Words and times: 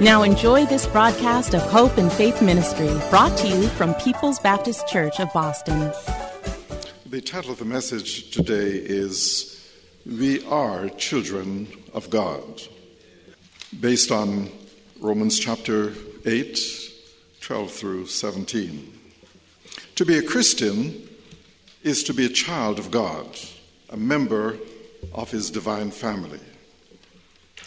Now 0.00 0.22
enjoy 0.22 0.64
this 0.64 0.86
broadcast 0.86 1.56
of 1.56 1.62
Hope 1.62 1.98
and 1.98 2.12
Faith 2.12 2.40
Ministry, 2.40 2.86
brought 3.10 3.36
to 3.38 3.48
you 3.48 3.66
from 3.66 3.94
People's 3.94 4.38
Baptist 4.38 4.86
Church 4.86 5.18
of 5.18 5.32
Boston. 5.32 5.92
The 7.04 7.20
title 7.20 7.50
of 7.50 7.58
the 7.58 7.64
message 7.64 8.30
today 8.30 8.76
is 8.76 9.68
We 10.06 10.46
Are 10.46 10.88
Children 10.90 11.66
of 11.92 12.10
God, 12.10 12.62
based 13.80 14.12
on 14.12 14.52
Romans 15.00 15.36
chapter 15.36 15.92
8, 16.24 16.60
12 17.40 17.72
through 17.72 18.06
17. 18.06 19.00
To 19.96 20.04
be 20.04 20.16
a 20.16 20.22
Christian 20.22 21.08
is 21.82 22.04
to 22.04 22.14
be 22.14 22.24
a 22.24 22.28
child 22.28 22.78
of 22.78 22.92
God, 22.92 23.26
a 23.90 23.96
member 23.96 24.58
of 25.12 25.32
His 25.32 25.50
divine 25.50 25.90
family. 25.90 26.38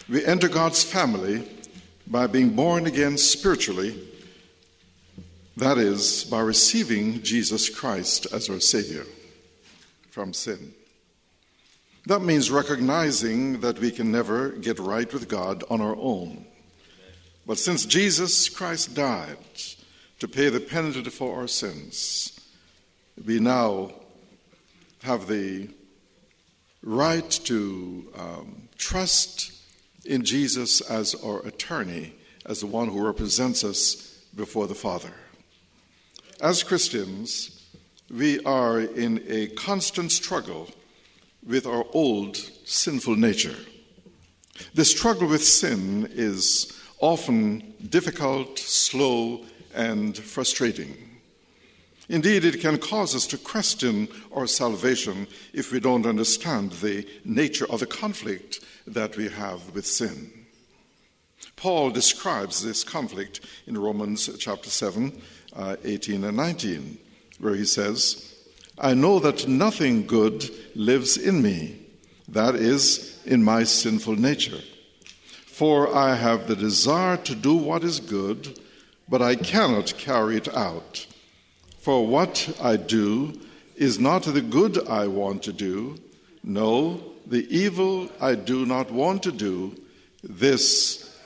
We 0.08 0.24
enter 0.24 0.48
God's 0.48 0.82
family 0.82 1.46
by 2.12 2.26
being 2.26 2.50
born 2.50 2.86
again 2.86 3.16
spiritually, 3.16 3.98
that 5.56 5.78
is, 5.78 6.24
by 6.24 6.40
receiving 6.40 7.22
Jesus 7.22 7.70
Christ 7.70 8.26
as 8.34 8.50
our 8.50 8.60
Savior 8.60 9.06
from 10.10 10.34
sin. 10.34 10.74
That 12.04 12.20
means 12.20 12.50
recognizing 12.50 13.60
that 13.60 13.78
we 13.78 13.90
can 13.90 14.12
never 14.12 14.50
get 14.50 14.78
right 14.78 15.10
with 15.10 15.26
God 15.26 15.64
on 15.70 15.80
our 15.80 15.96
own. 15.96 16.44
But 17.46 17.58
since 17.58 17.86
Jesus 17.86 18.50
Christ 18.50 18.94
died 18.94 19.38
to 20.18 20.28
pay 20.28 20.50
the 20.50 20.60
penalty 20.60 21.08
for 21.08 21.40
our 21.40 21.48
sins, 21.48 22.38
we 23.26 23.40
now 23.40 23.90
have 25.02 25.28
the 25.28 25.70
right 26.82 27.30
to 27.44 28.12
um, 28.18 28.68
trust 28.76 29.61
in 30.04 30.24
Jesus 30.24 30.80
as 30.80 31.14
our 31.14 31.40
attorney, 31.46 32.14
as 32.46 32.60
the 32.60 32.66
one 32.66 32.88
who 32.88 33.04
represents 33.04 33.64
us 33.64 34.24
before 34.34 34.66
the 34.66 34.74
Father. 34.74 35.12
As 36.40 36.62
Christians, 36.62 37.64
we 38.10 38.40
are 38.44 38.80
in 38.80 39.22
a 39.28 39.48
constant 39.48 40.12
struggle 40.12 40.68
with 41.46 41.66
our 41.66 41.84
old 41.92 42.36
sinful 42.64 43.16
nature. 43.16 43.56
The 44.74 44.84
struggle 44.84 45.28
with 45.28 45.44
sin 45.44 46.08
is 46.12 46.78
often 47.00 47.74
difficult, 47.88 48.58
slow, 48.58 49.44
and 49.74 50.16
frustrating. 50.16 51.11
Indeed, 52.12 52.44
it 52.44 52.60
can 52.60 52.76
cause 52.76 53.14
us 53.14 53.26
to 53.28 53.38
question 53.38 54.06
our 54.34 54.46
salvation 54.46 55.26
if 55.54 55.72
we 55.72 55.80
don't 55.80 56.04
understand 56.04 56.72
the 56.72 57.08
nature 57.24 57.64
of 57.70 57.80
the 57.80 57.86
conflict 57.86 58.60
that 58.86 59.16
we 59.16 59.30
have 59.30 59.74
with 59.74 59.86
sin. 59.86 60.30
Paul 61.56 61.88
describes 61.90 62.62
this 62.62 62.84
conflict 62.84 63.40
in 63.66 63.78
Romans 63.78 64.28
chapter 64.38 64.68
7, 64.68 65.22
uh, 65.56 65.76
18 65.84 66.24
and 66.24 66.36
19, 66.36 66.98
where 67.38 67.54
he 67.54 67.64
says, 67.64 68.34
I 68.78 68.92
know 68.92 69.18
that 69.18 69.48
nothing 69.48 70.06
good 70.06 70.50
lives 70.74 71.16
in 71.16 71.40
me, 71.40 71.78
that 72.28 72.54
is, 72.54 73.22
in 73.24 73.42
my 73.42 73.64
sinful 73.64 74.16
nature. 74.16 74.60
For 75.46 75.96
I 75.96 76.16
have 76.16 76.46
the 76.46 76.56
desire 76.56 77.16
to 77.16 77.34
do 77.34 77.54
what 77.54 77.84
is 77.84 78.00
good, 78.00 78.60
but 79.08 79.22
I 79.22 79.34
cannot 79.34 79.96
carry 79.96 80.36
it 80.36 80.54
out. 80.54 81.06
For 81.82 82.06
what 82.06 82.48
I 82.62 82.76
do 82.76 83.40
is 83.74 83.98
not 83.98 84.22
the 84.22 84.40
good 84.40 84.86
I 84.86 85.08
want 85.08 85.42
to 85.42 85.52
do, 85.52 85.96
no, 86.44 87.02
the 87.26 87.44
evil 87.52 88.08
I 88.20 88.36
do 88.36 88.64
not 88.64 88.92
want 88.92 89.24
to 89.24 89.32
do, 89.32 89.74
this 90.22 91.18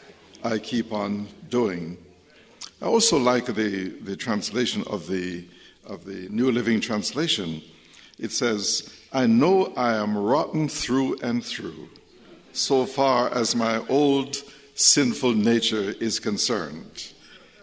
I 0.42 0.56
keep 0.56 0.94
on 0.94 1.28
doing. 1.50 1.98
I 2.80 2.86
also 2.86 3.18
like 3.18 3.44
the, 3.44 3.90
the 4.00 4.16
translation 4.16 4.82
of 4.86 5.06
the, 5.08 5.44
of 5.84 6.06
the 6.06 6.26
New 6.30 6.50
Living 6.50 6.80
Translation. 6.80 7.60
It 8.18 8.32
says, 8.32 8.98
I 9.12 9.26
know 9.26 9.74
I 9.76 9.96
am 9.96 10.16
rotten 10.16 10.70
through 10.70 11.18
and 11.18 11.44
through, 11.44 11.90
so 12.54 12.86
far 12.86 13.30
as 13.30 13.54
my 13.54 13.86
old 13.88 14.38
sinful 14.74 15.34
nature 15.34 15.94
is 16.00 16.18
concerned. 16.18 17.12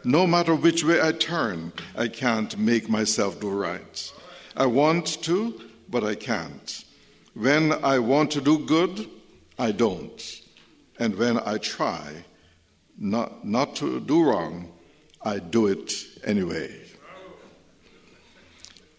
No 0.04 0.28
matter 0.28 0.54
which 0.54 0.84
way 0.84 1.02
I 1.02 1.14
turn, 1.14 1.72
I 1.96 2.10
can't 2.10 2.58
make 2.58 2.90
myself 2.90 3.40
do 3.40 3.50
right. 3.50 4.12
I 4.56 4.66
want 4.66 5.22
to, 5.24 5.62
but 5.90 6.04
I 6.04 6.16
can't. 6.16 6.84
When 7.34 7.72
I 7.72 8.00
want 8.00 8.32
to 8.32 8.42
do 8.42 8.66
good, 8.66 9.10
I 9.58 9.72
don't. 9.72 10.42
And 11.00 11.16
when 11.16 11.40
I 11.40 11.58
try 11.58 12.26
not, 12.98 13.46
not 13.46 13.76
to 13.78 14.00
do 14.00 14.24
wrong, 14.24 14.72
I 15.22 15.40
do 15.40 15.68
it 15.68 15.94
anyway. 16.24 16.80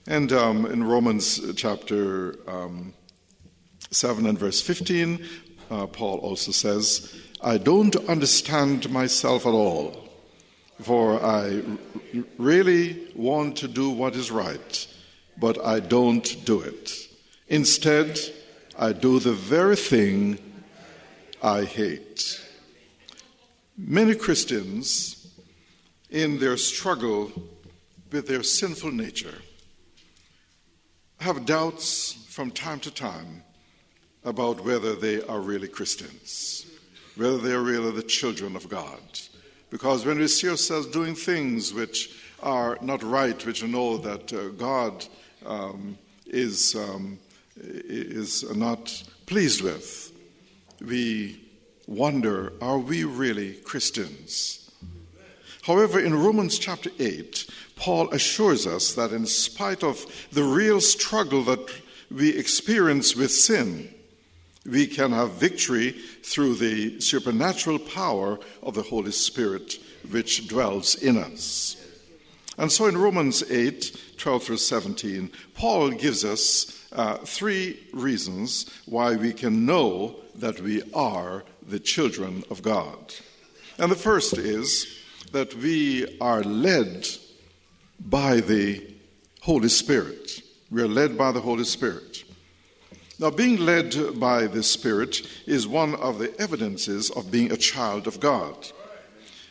And 0.07 0.33
um, 0.33 0.67
in 0.67 0.85
Romans 0.85 1.41
chapter 1.55 2.37
um, 2.49 2.93
7 3.91 4.27
and 4.27 4.39
verse 4.39 4.61
15, 4.61 5.27
uh, 5.71 5.87
Paul 5.87 6.19
also 6.19 6.53
says, 6.53 7.15
I 7.41 7.59
don't 7.59 7.97
understand 8.09 8.91
myself 8.91 9.47
at 9.47 9.53
all, 9.53 10.04
for 10.83 11.23
I 11.23 11.63
really 12.39 13.09
want 13.15 13.57
to 13.59 13.69
do 13.69 13.91
what 13.91 14.17
is 14.17 14.31
right, 14.31 14.87
but 15.39 15.65
I 15.65 15.81
don't 15.81 16.45
do 16.45 16.61
it. 16.61 16.93
Instead, 17.49 18.19
I 18.79 18.93
do 18.93 19.21
the 19.21 19.33
very 19.33 19.77
thing 19.77 20.39
I 21.43 21.65
hate. 21.65 22.41
Many 23.77 24.15
Christians, 24.15 25.33
in 26.11 26.39
their 26.39 26.57
struggle 26.57 27.33
with 28.11 28.27
their 28.27 28.43
sinful 28.43 28.93
nature, 28.93 29.39
have 31.19 31.47
doubts 31.47 32.13
from 32.29 32.51
time 32.51 32.81
to 32.81 32.91
time 32.91 33.43
about 34.25 34.65
whether 34.65 34.95
they 34.95 35.23
are 35.23 35.41
really 35.41 35.69
Christians, 35.69 36.67
whether 37.17 37.39
they 37.39 37.53
are 37.53 37.63
really 37.63 37.93
the 37.93 38.03
children 38.03 38.57
of 38.57 38.69
God. 38.69 39.01
Because 39.75 40.07
when 40.07 40.21
we 40.21 40.29
see 40.29 40.49
ourselves 40.49 40.87
doing 40.87 41.17
things 41.17 41.75
which 41.75 42.15
are 42.45 42.79
not 42.81 43.03
right, 43.03 43.45
which 43.45 43.61
we 43.61 43.69
know 43.69 43.97
that 43.97 44.33
uh, 44.33 44.51
God 44.51 45.05
um, 45.45 45.99
is 46.27 46.77
um, 46.77 47.19
is 47.57 48.49
not 48.55 49.03
pleased 49.27 49.63
with, 49.63 50.13
we 50.81 51.41
wonder 51.89 52.53
are 52.63 52.79
we 52.79 53.03
really 53.03 53.55
Christians? 53.65 54.71
However, 55.63 55.99
in 55.99 56.15
Romans 56.15 56.57
chapter 56.57 56.91
8, 57.01 57.45
Paul 57.75 58.09
assures 58.11 58.69
us 58.69 58.95
that 58.95 59.11
in 59.11 59.27
spite 59.27 59.83
of 59.83 60.07
the 60.31 60.45
real 60.45 60.81
struggle 60.81 61.43
that 61.43 61.69
we 62.13 62.29
experience 62.31 63.17
with 63.17 63.33
sin, 63.33 63.93
we 64.67 64.87
can 64.87 65.13
have 65.13 65.33
victory 65.33 65.93
through 66.23 66.55
the 66.55 67.01
supernatural 67.01 67.79
power 67.79 68.39
of 68.63 68.75
the 68.75 68.83
Holy 68.83 69.13
Spirit 69.13 69.79
which 70.11 70.49
dwells 70.49 70.95
in 70.97 71.17
us. 71.17 71.77
And 72.57 72.71
so 72.71 72.87
in 72.87 72.97
Romans 72.97 73.43
8 73.51 74.01
12 74.17 74.43
through 74.45 74.57
17, 74.57 75.31
Paul 75.55 75.91
gives 75.91 76.25
us 76.25 76.89
uh, 76.93 77.19
three 77.19 77.79
reasons 77.93 78.71
why 78.87 79.17
we 79.17 79.33
can 79.33 79.67
know 79.67 80.17
that 80.37 80.61
we 80.61 80.83
are 80.95 81.45
the 81.67 81.81
children 81.81 82.45
of 82.51 82.63
God. 82.63 83.15
And 83.79 83.91
the 83.91 83.97
first 83.97 84.39
is 84.39 84.87
that 85.33 85.55
we 85.55 86.19
are 86.21 86.43
led 86.43 87.07
by 88.01 88.41
the 88.41 88.87
Holy 89.43 89.69
Spirit. 89.69 90.43
We 90.71 90.83
are 90.83 90.89
led 90.89 91.19
by 91.19 91.33
the 91.33 91.41
Holy 91.41 91.65
Spirit. 91.65 92.24
Now, 93.19 93.31
being 93.31 93.59
led 93.59 94.19
by 94.19 94.49
the 94.49 94.65
Spirit 94.65 95.23
is 95.47 95.69
one 95.69 95.95
of 95.95 96.19
the 96.19 96.39
evidences 96.41 97.11
of 97.11 97.31
being 97.31 97.53
a 97.53 97.57
child 97.57 98.09
of 98.09 98.19
God. 98.19 98.57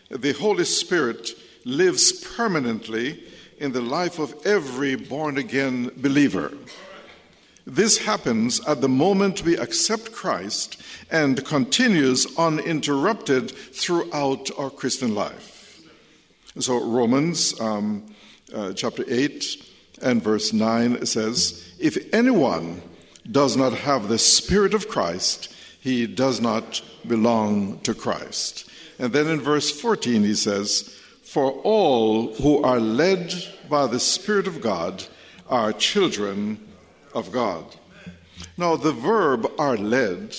The 0.10 0.34
Holy 0.34 0.66
Spirit 0.66 1.30
lives 1.64 2.12
permanently 2.12 3.24
in 3.60 3.72
the 3.72 3.82
life 3.82 4.20
of 4.20 4.36
every 4.46 4.96
born 4.96 5.38
again 5.38 5.92
believer. 5.96 6.52
This 7.66 8.00
happens 8.00 8.60
at 8.68 8.82
the 8.82 8.90
moment 8.90 9.46
we 9.46 9.56
accept 9.56 10.12
Christ 10.12 10.82
and 11.10 11.46
continues 11.46 12.28
uninterrupted 12.38 13.52
throughout 13.52 14.52
our 14.58 14.70
Christian 14.70 15.16
life. 15.16 15.82
So, 16.60 16.84
Romans 16.84 17.60
um, 17.62 18.14
uh, 18.54 18.74
chapter 18.74 19.06
8 19.08 19.66
and 20.02 20.22
verse 20.22 20.52
9 20.52 21.06
says, 21.06 21.74
If 21.80 22.14
anyone 22.14 22.82
does 23.30 23.56
not 23.56 23.74
have 23.74 24.08
the 24.08 24.18
Spirit 24.18 24.74
of 24.74 24.90
Christ, 24.90 25.54
he 25.80 26.08
does 26.08 26.42
not 26.42 26.82
belong 27.08 27.80
to 27.80 27.94
Christ. 27.94 28.70
And 29.00 29.12
then 29.12 29.28
in 29.28 29.42
verse 29.42 29.70
14 29.72 30.24
he 30.24 30.36
says, 30.36 30.98
For 31.24 31.52
all 31.52 32.34
who 32.36 32.64
are 32.64 32.80
led 32.80 33.34
by 33.70 33.88
the 33.88 34.00
Spirit 34.00 34.48
of 34.48 34.62
God 34.62 35.06
are 35.50 35.74
children 35.74 36.60
of 37.14 37.32
God. 37.32 37.66
Now, 38.58 38.76
the 38.76 38.92
verb 38.92 39.52
are 39.58 39.78
led 39.78 40.36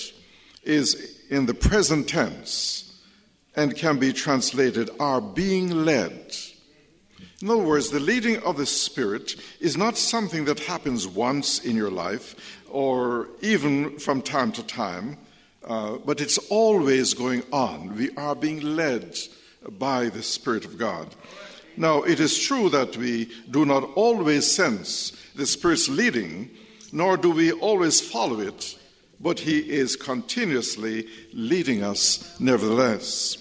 is 0.63 1.21
in 1.29 1.45
the 1.45 1.53
present 1.53 2.07
tense 2.07 3.01
and 3.55 3.75
can 3.75 3.99
be 3.99 4.13
translated 4.13 4.89
are 4.99 5.21
being 5.21 5.69
led. 5.69 6.35
In 7.41 7.49
other 7.49 7.63
words, 7.63 7.89
the 7.89 7.99
leading 7.99 8.37
of 8.43 8.57
the 8.57 8.65
Spirit 8.65 9.35
is 9.59 9.77
not 9.77 9.97
something 9.97 10.45
that 10.45 10.61
happens 10.61 11.07
once 11.07 11.59
in 11.59 11.75
your 11.75 11.91
life 11.91 12.63
or 12.75 13.29
even 13.39 13.97
from 13.99 14.21
time 14.21 14.51
to 14.51 14.61
time, 14.61 15.17
uh, 15.63 15.95
but 16.05 16.19
it's 16.19 16.37
always 16.49 17.13
going 17.13 17.41
on. 17.53 17.95
We 17.95 18.09
are 18.17 18.35
being 18.35 18.59
led 18.75 19.17
by 19.79 20.09
the 20.09 20.21
Spirit 20.21 20.65
of 20.65 20.77
God. 20.77 21.07
Now, 21.77 22.03
it 22.03 22.19
is 22.19 22.37
true 22.37 22.67
that 22.71 22.97
we 22.97 23.31
do 23.49 23.65
not 23.65 23.85
always 23.95 24.51
sense 24.51 25.13
the 25.35 25.45
Spirit's 25.45 25.87
leading 25.87 26.49
nor 26.91 27.15
do 27.15 27.31
we 27.31 27.53
always 27.53 28.01
follow 28.01 28.41
it, 28.41 28.77
but 29.21 29.39
He 29.39 29.59
is 29.59 29.95
continuously 29.95 31.07
leading 31.31 31.81
us 31.81 32.37
nevertheless. 32.41 33.37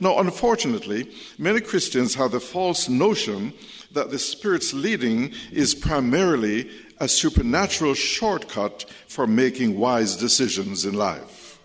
Now, 0.00 0.18
unfortunately, 0.18 1.12
many 1.38 1.60
Christians 1.60 2.16
have 2.16 2.32
the 2.32 2.40
false 2.40 2.88
notion 2.88 3.52
that 3.92 4.10
the 4.10 4.18
Spirit's 4.18 4.74
leading 4.74 5.32
is 5.52 5.74
primarily 5.74 6.68
a 6.98 7.08
supernatural 7.08 7.94
shortcut 7.94 8.84
for 9.08 9.26
making 9.26 9.78
wise 9.78 10.16
decisions 10.16 10.84
in 10.84 10.94
life. 10.94 11.58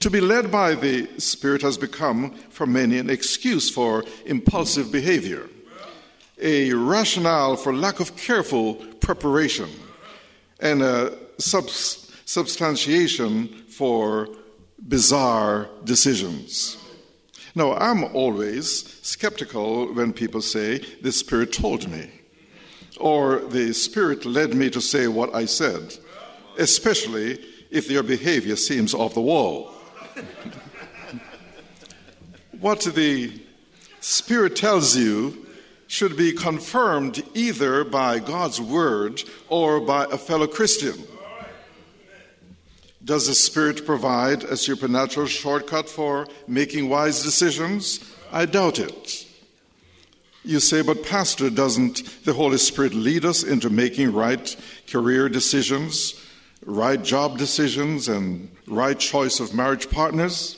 To 0.00 0.10
be 0.10 0.20
led 0.20 0.52
by 0.52 0.74
the 0.74 1.08
Spirit 1.18 1.62
has 1.62 1.76
become, 1.76 2.34
for 2.50 2.66
many, 2.66 2.98
an 2.98 3.10
excuse 3.10 3.68
for 3.68 4.04
impulsive 4.26 4.92
behavior, 4.92 5.48
a 6.40 6.72
rationale 6.72 7.56
for 7.56 7.74
lack 7.74 7.98
of 7.98 8.16
careful 8.16 8.74
preparation 9.00 9.68
and 10.60 10.82
a 10.82 11.16
subs- 11.38 12.12
substantiation 12.24 13.48
for 13.68 14.28
bizarre 14.86 15.68
decisions. 15.84 16.76
Now, 17.54 17.74
I'm 17.74 18.04
always 18.04 19.00
skeptical 19.02 19.92
when 19.92 20.12
people 20.12 20.42
say, 20.42 20.78
The 21.02 21.10
Spirit 21.10 21.52
told 21.52 21.88
me, 21.88 22.08
or 22.98 23.40
the 23.40 23.72
Spirit 23.72 24.24
led 24.24 24.54
me 24.54 24.70
to 24.70 24.80
say 24.80 25.08
what 25.08 25.34
I 25.34 25.44
said, 25.44 25.96
especially 26.58 27.38
if 27.70 27.88
their 27.88 28.02
behavior 28.02 28.56
seems 28.56 28.94
off 28.94 29.14
the 29.14 29.20
wall. 29.20 29.72
what 32.60 32.80
the 32.80 33.40
Spirit 34.00 34.56
tells 34.56 34.96
you 34.96 35.46
should 35.86 36.16
be 36.16 36.32
confirmed 36.32 37.22
either 37.34 37.82
by 37.82 38.18
God's 38.18 38.60
word 38.60 39.22
or 39.48 39.80
by 39.80 40.04
a 40.04 40.18
fellow 40.18 40.46
Christian. 40.46 40.94
Does 43.02 43.26
the 43.26 43.34
Spirit 43.34 43.86
provide 43.86 44.44
a 44.44 44.56
supernatural 44.56 45.26
shortcut 45.26 45.88
for 45.88 46.26
making 46.46 46.90
wise 46.90 47.22
decisions? 47.22 48.00
I 48.30 48.44
doubt 48.44 48.78
it. 48.78 49.27
You 50.48 50.60
say, 50.60 50.80
but 50.80 51.04
Pastor, 51.04 51.50
doesn't 51.50 52.24
the 52.24 52.32
Holy 52.32 52.56
Spirit 52.56 52.94
lead 52.94 53.26
us 53.26 53.42
into 53.42 53.68
making 53.68 54.14
right 54.14 54.56
career 54.90 55.28
decisions, 55.28 56.14
right 56.64 57.02
job 57.02 57.36
decisions, 57.36 58.08
and 58.08 58.50
right 58.66 58.98
choice 58.98 59.40
of 59.40 59.52
marriage 59.52 59.90
partners? 59.90 60.56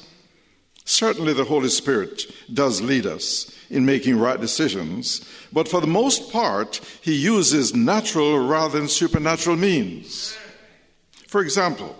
Certainly, 0.85 1.33
the 1.33 1.43
Holy 1.43 1.71
Spirit 1.71 2.23
does 2.55 2.81
lead 2.81 3.05
us 3.05 3.53
in 3.69 3.85
making 3.85 4.17
right 4.17 4.41
decisions, 4.41 5.29
but 5.53 5.67
for 5.67 5.81
the 5.81 5.89
most 5.89 6.31
part, 6.31 6.81
he 7.01 7.17
uses 7.17 7.75
natural 7.75 8.39
rather 8.39 8.79
than 8.79 8.87
supernatural 8.87 9.57
means. 9.57 10.39
For 11.27 11.41
example, 11.41 11.97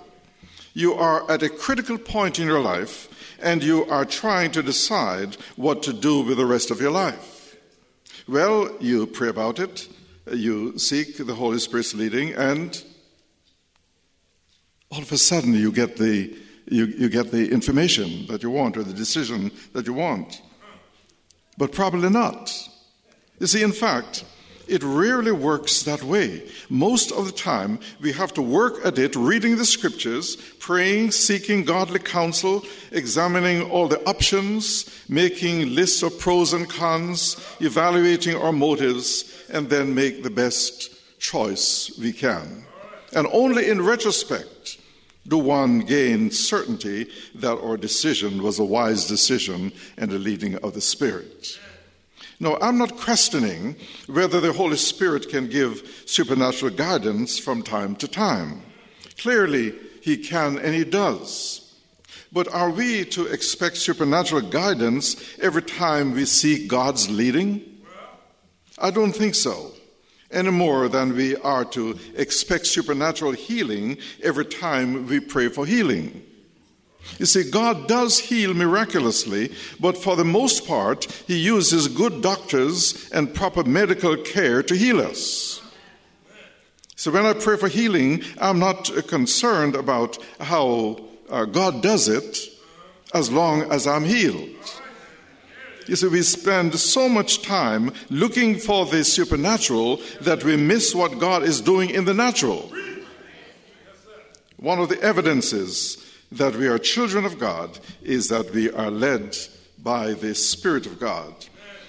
you 0.75 0.95
are 0.95 1.29
at 1.29 1.43
a 1.43 1.49
critical 1.49 1.99
point 1.99 2.39
in 2.39 2.47
your 2.47 2.61
life 2.61 3.09
and 3.43 3.65
you 3.65 3.85
are 3.87 4.05
trying 4.05 4.53
to 4.53 4.63
decide 4.63 5.35
what 5.57 5.83
to 5.83 5.93
do 5.93 6.21
with 6.21 6.37
the 6.37 6.47
rest 6.47 6.71
of 6.71 6.81
your 6.81 6.93
life. 6.93 7.39
Well, 8.31 8.77
you 8.81 9.07
pray 9.07 9.29
about 9.29 9.59
it, 9.59 9.89
you 10.33 10.79
seek 10.79 11.17
the 11.17 11.35
Holy 11.35 11.59
Spirit's 11.59 11.95
leading, 11.95 12.33
and 12.35 12.83
all 14.91 15.03
of 15.03 15.11
a 15.11 15.19
sudden 15.19 15.53
you 15.53 15.73
get 15.73 15.97
the, 15.97 16.37
you, 16.67 16.85
you 16.87 17.09
get 17.09 17.33
the 17.33 17.51
information 17.51 18.27
that 18.29 18.43
you 18.43 18.51
want 18.51 18.77
or 18.77 18.85
the 18.85 18.95
decision 18.95 19.51
that 19.73 19.87
you 19.87 19.95
want 19.95 20.41
but 21.61 21.73
probably 21.73 22.09
not. 22.09 22.51
You 23.39 23.47
see, 23.47 23.63
in 23.63 23.73
fact, 23.73 24.25
it 24.71 24.83
rarely 24.85 25.33
works 25.33 25.83
that 25.83 26.03
way. 26.03 26.49
Most 26.69 27.11
of 27.11 27.27
the 27.27 27.33
time, 27.33 27.81
we 28.01 28.13
have 28.13 28.33
to 28.35 28.43
work 28.43 28.75
at 28.85 28.99
it, 28.99 29.17
reading 29.17 29.57
the 29.57 29.65
scriptures, 29.65 30.37
praying, 30.61 31.11
seeking 31.11 31.65
godly 31.65 31.99
counsel, 31.99 32.65
examining 32.93 33.69
all 33.71 33.89
the 33.89 34.03
options, 34.09 34.89
making 35.09 35.75
lists 35.75 36.03
of 36.03 36.19
pros 36.19 36.53
and 36.53 36.69
cons, 36.69 37.37
evaluating 37.61 38.37
our 38.37 38.53
motives, 38.53 39.45
and 39.53 39.69
then 39.69 39.95
make 39.95 40.23
the 40.23 40.31
best 40.31 40.91
choice 41.19 41.91
we 41.99 42.13
can. 42.13 42.65
And 43.15 43.27
only 43.33 43.69
in 43.69 43.83
retrospect 43.83 44.79
do 45.27 45.39
one 45.39 45.81
gain 45.81 46.31
certainty 46.31 47.09
that 47.35 47.59
our 47.59 47.77
decision 47.77 48.43
was 48.43 48.59
a 48.59 48.65
wise 48.65 49.07
decision 49.07 49.73
and 49.97 50.13
a 50.13 50.19
leading 50.19 50.57
of 50.57 50.75
the 50.75 50.81
Spirit. 50.81 51.59
No, 52.43 52.57
I'm 52.61 52.79
not 52.79 52.97
questioning 52.97 53.77
whether 54.07 54.41
the 54.41 54.55
Holy 54.55 54.79
Spirit 54.79 55.29
can 55.29 55.49
give 55.49 56.03
supernatural 56.07 56.75
guidance 56.75 57.39
from 57.39 57.63
time 57.63 57.95
to 57.97 58.09
time. 58.09 58.63
Clearly, 59.19 59.75
He 60.01 60.17
can 60.17 60.59
and 60.59 60.75
He 60.75 60.85
does. 60.85 61.77
But 62.33 62.49
are 62.49 62.71
we 62.71 63.05
to 63.07 63.27
expect 63.27 63.77
supernatural 63.77 64.49
guidance 64.49 65.17
every 65.39 65.63
time 65.63 66.13
we 66.13 66.25
seek 66.25 66.67
God's 66.67 67.11
leading? 67.11 67.63
I 68.79 68.91
don't 68.91 69.13
think 69.13 69.35
so 69.35 69.73
any 70.31 70.51
more 70.51 70.89
than 70.89 71.15
we 71.15 71.37
are 71.37 71.65
to 71.65 71.99
expect 72.17 72.67
supernatural 72.67 73.33
healing 73.33 73.99
every 74.23 74.45
time 74.45 75.07
we 75.07 75.21
pray 75.21 75.49
for 75.49 75.67
healing. 75.67 76.23
You 77.19 77.27
see, 77.27 77.51
God 77.51 77.89
does 77.89 78.19
heal 78.19 78.55
miraculously, 78.55 79.53
but 79.79 79.99
for 79.99 80.17
the 80.17 80.25
most 80.25 80.67
part, 80.67 81.05
He 81.27 81.39
uses 81.39 81.89
good 81.89 82.23
doctors 82.23 83.11
and 83.11 83.35
proper 83.35 83.65
medical 83.65 84.17
care 84.17 84.63
to 84.63 84.75
heal 84.75 85.01
us. 85.01 85.61
So 86.97 87.11
when 87.11 87.25
I 87.25 87.33
pray 87.33 87.57
for 87.57 87.69
healing, 87.69 88.23
I'm 88.39 88.59
not 88.59 88.91
concerned 89.07 89.75
about 89.75 90.19
how 90.39 91.01
uh, 91.31 91.47
God 91.47 91.83
does 91.83 92.09
it 92.09 92.39
as 93.15 93.31
long 93.31 93.73
as 93.73 93.87
I'm 93.87 94.05
healed. 94.05 94.51
You 95.87 95.97
see, 95.97 96.09
we 96.09 96.23
spend 96.23 96.79
so 96.79 97.09
much 97.09 97.43
time 97.43 97.93
looking 98.11 98.59
for 98.59 98.87
the 98.87 99.03
supernatural 99.03 100.01
that 100.21 100.45
we 100.45 100.57
miss 100.57 100.95
what 100.95 101.19
God 101.19 101.43
is 101.43 101.61
doing 101.61 101.91
in 101.91 102.05
the 102.05 102.15
natural. 102.15 102.71
One 104.57 104.79
of 104.79 104.89
the 104.89 105.01
evidences 105.03 106.07
that 106.33 106.57
we 106.57 106.69
are 106.69 106.79
children 106.79 107.25
of 107.25 107.39
God 107.39 107.79
is 108.03 108.29
that 108.29 108.53
we 108.53 108.71
are 108.71 108.91
led 108.91 109.37
by 109.83 110.13
the 110.13 110.35
Spirit 110.35 110.87
of 110.87 111.01
God. 111.01 111.35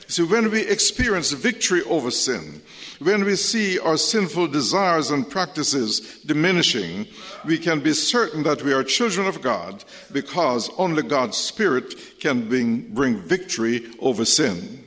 See, 0.08 0.24
when 0.24 0.52
we 0.52 0.62
experience 0.68 1.32
victory 1.32 1.84
over 1.84 2.12
sin, 2.12 2.62
when 3.00 3.24
we 3.24 3.36
see 3.36 3.80
our 3.80 3.98
sinful 3.98 4.48
desires 4.48 5.10
and 5.10 5.30
practices 5.30 6.20
diminishing, 6.26 7.08
we 7.46 7.58
can 7.58 7.80
be 7.80 7.94
certain 7.94 8.44
that 8.44 8.62
we 8.62 8.74
are 8.74 8.84
children 8.84 9.26
of 9.26 9.42
God 9.42 9.84
because 10.12 10.70
only 10.78 11.04
God's 11.04 11.38
Spirit 11.38 12.20
can 12.20 12.48
bring, 12.50 12.94
bring 12.94 13.22
victory 13.22 13.86
over 14.00 14.26
sin. 14.26 14.84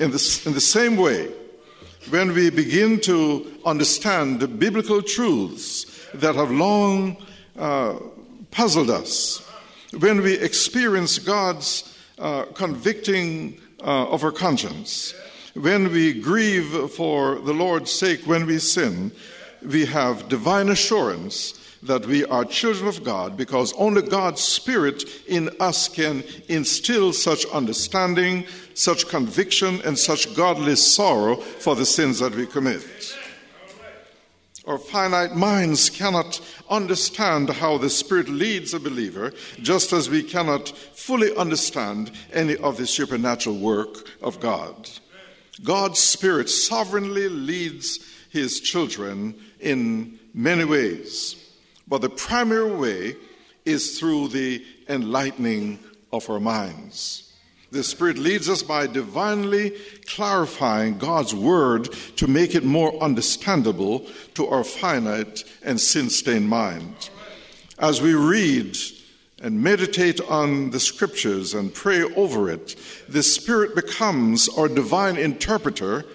In 0.00 0.10
the, 0.10 0.42
in 0.44 0.54
the 0.54 0.60
same 0.60 0.96
way, 0.96 1.32
when 2.10 2.34
we 2.34 2.50
begin 2.50 3.00
to 3.02 3.60
understand 3.64 4.40
the 4.40 4.48
biblical 4.48 5.02
truths 5.02 6.06
that 6.14 6.34
have 6.34 6.50
long 6.50 7.16
uh, 7.56 7.98
puzzled 8.50 8.90
us, 8.90 9.42
when 9.98 10.22
we 10.22 10.38
experience 10.38 11.18
God's 11.18 11.96
uh, 12.18 12.44
convicting 12.54 13.60
uh, 13.80 14.08
of 14.08 14.24
our 14.24 14.32
conscience, 14.32 15.14
when 15.54 15.92
we 15.92 16.12
grieve 16.12 16.90
for 16.90 17.36
the 17.36 17.52
Lord's 17.52 17.90
sake, 17.90 18.20
when 18.26 18.46
we 18.46 18.58
sin, 18.58 19.12
we 19.62 19.86
have 19.86 20.28
divine 20.28 20.68
assurance 20.68 21.54
that 21.82 22.06
we 22.06 22.24
are 22.26 22.44
children 22.44 22.88
of 22.88 23.04
God 23.04 23.36
because 23.36 23.72
only 23.74 24.02
God's 24.02 24.42
Spirit 24.42 25.04
in 25.26 25.50
us 25.60 25.88
can 25.88 26.24
instill 26.48 27.12
such 27.12 27.46
understanding, 27.46 28.46
such 28.74 29.08
conviction, 29.08 29.80
and 29.84 29.98
such 29.98 30.34
godly 30.34 30.76
sorrow 30.76 31.36
for 31.36 31.76
the 31.76 31.86
sins 31.86 32.18
that 32.18 32.34
we 32.34 32.46
commit. 32.46 32.82
Our 34.68 34.76
finite 34.76 35.34
minds 35.34 35.88
cannot 35.88 36.42
understand 36.68 37.48
how 37.48 37.78
the 37.78 37.88
Spirit 37.88 38.28
leads 38.28 38.74
a 38.74 38.78
believer, 38.78 39.32
just 39.62 39.94
as 39.94 40.10
we 40.10 40.22
cannot 40.22 40.68
fully 40.68 41.34
understand 41.34 42.10
any 42.34 42.54
of 42.56 42.76
the 42.76 42.86
supernatural 42.86 43.56
work 43.56 44.06
of 44.20 44.40
God. 44.40 44.90
God's 45.64 46.00
Spirit 46.00 46.50
sovereignly 46.50 47.30
leads 47.30 47.98
His 48.28 48.60
children 48.60 49.36
in 49.58 50.18
many 50.34 50.66
ways, 50.66 51.36
but 51.88 52.02
the 52.02 52.10
primary 52.10 52.70
way 52.70 53.16
is 53.64 53.98
through 53.98 54.28
the 54.28 54.62
enlightening 54.86 55.78
of 56.12 56.28
our 56.28 56.40
minds. 56.40 57.27
The 57.70 57.82
Spirit 57.82 58.16
leads 58.16 58.48
us 58.48 58.62
by 58.62 58.86
divinely 58.86 59.76
clarifying 60.06 60.96
God's 60.96 61.34
Word 61.34 61.92
to 62.16 62.26
make 62.26 62.54
it 62.54 62.64
more 62.64 62.98
understandable 63.02 64.06
to 64.34 64.46
our 64.46 64.64
finite 64.64 65.44
and 65.62 65.78
sin 65.78 66.08
stained 66.08 66.48
mind. 66.48 67.10
As 67.78 68.00
we 68.00 68.14
read 68.14 68.78
and 69.42 69.62
meditate 69.62 70.18
on 70.22 70.70
the 70.70 70.80
Scriptures 70.80 71.52
and 71.52 71.74
pray 71.74 72.02
over 72.02 72.48
it, 72.48 72.74
the 73.06 73.22
Spirit 73.22 73.74
becomes 73.74 74.48
our 74.48 74.68
divine 74.68 75.18
interpreter. 75.18 76.06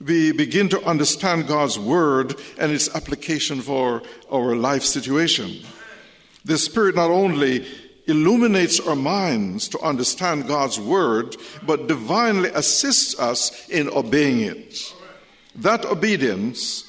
We 0.00 0.30
begin 0.30 0.68
to 0.68 0.84
understand 0.84 1.48
God's 1.48 1.80
Word 1.80 2.36
and 2.58 2.70
its 2.70 2.94
application 2.94 3.60
for 3.60 4.02
our 4.30 4.54
life 4.54 4.84
situation. 4.84 5.66
The 6.44 6.58
Spirit 6.58 6.94
not 6.94 7.10
only 7.10 7.66
illuminates 8.06 8.80
our 8.80 8.96
minds 8.96 9.68
to 9.68 9.78
understand 9.80 10.48
God's 10.48 10.78
word, 10.78 11.36
but 11.64 11.86
divinely 11.86 12.50
assists 12.54 13.18
us 13.18 13.68
in 13.68 13.88
obeying 13.90 14.40
it. 14.40 14.94
That 15.54 15.84
obedience 15.84 16.84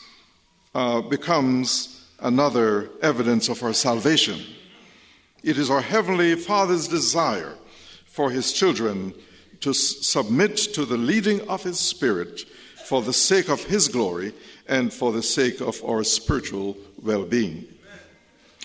uh, 0.74 1.02
becomes 1.02 2.10
another 2.20 2.90
evidence 3.02 3.50
of 3.50 3.62
our 3.62 3.74
salvation. 3.74 4.40
It 5.44 5.58
is 5.58 5.70
our 5.70 5.82
Heavenly 5.82 6.36
Father's 6.36 6.88
desire 6.88 7.56
for 8.06 8.32
His 8.32 8.54
children 8.54 9.14
to 9.60 9.72
s- 9.72 9.98
submit 10.02 10.58
to 10.58 10.86
the 10.86 10.98
leading 10.98 11.48
of 11.50 11.64
His 11.64 11.80
Spirit 11.80 12.42
for 12.86 13.02
the 13.02 13.14
sake 13.14 13.50
of 13.50 13.64
His 13.66 13.88
glory 13.88 14.34
and 14.68 14.92
for 14.94 15.12
the 15.12 15.24
sake 15.24 15.60
of 15.62 15.84
our 15.84 16.04
spiritual 16.04 16.78
well 17.02 17.26
being. 17.26 17.68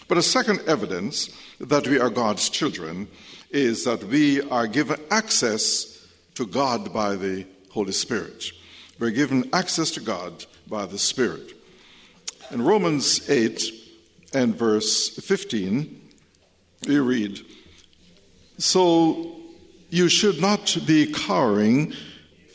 But 0.08 0.16
a 0.16 0.22
second 0.22 0.62
evidence 0.66 1.28
that 1.60 1.86
we 1.86 2.00
are 2.00 2.08
God's 2.08 2.48
children 2.48 3.08
is 3.50 3.84
that 3.84 4.04
we 4.04 4.40
are 4.40 4.66
given 4.66 4.98
access 5.10 6.06
to 6.34 6.46
God 6.46 6.94
by 6.94 7.14
the 7.14 7.46
Holy 7.70 7.92
Spirit. 7.92 8.50
We're 8.98 9.10
given 9.10 9.50
access 9.52 9.90
to 9.92 10.00
God 10.00 10.46
by 10.66 10.86
the 10.86 10.98
Spirit. 10.98 11.52
In 12.50 12.62
Romans 12.62 13.28
8 13.28 13.62
and 14.32 14.56
verse 14.56 15.10
15, 15.10 16.00
we 16.86 16.98
read 16.98 17.40
So 18.56 19.36
you 19.90 20.08
should 20.08 20.40
not 20.40 20.76
be 20.86 21.12
cowering, 21.12 21.92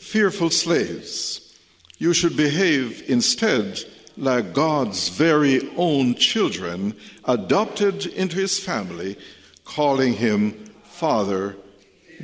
fearful 0.00 0.50
slaves. 0.50 1.56
You 1.98 2.12
should 2.12 2.36
behave 2.36 3.08
instead 3.08 3.84
like 4.16 4.52
God's 4.52 5.08
very 5.08 5.70
own 5.76 6.14
children, 6.14 6.94
adopted 7.24 8.06
into 8.06 8.36
his 8.36 8.58
family, 8.58 9.16
calling 9.64 10.14
him 10.14 10.52
Father, 10.84 11.56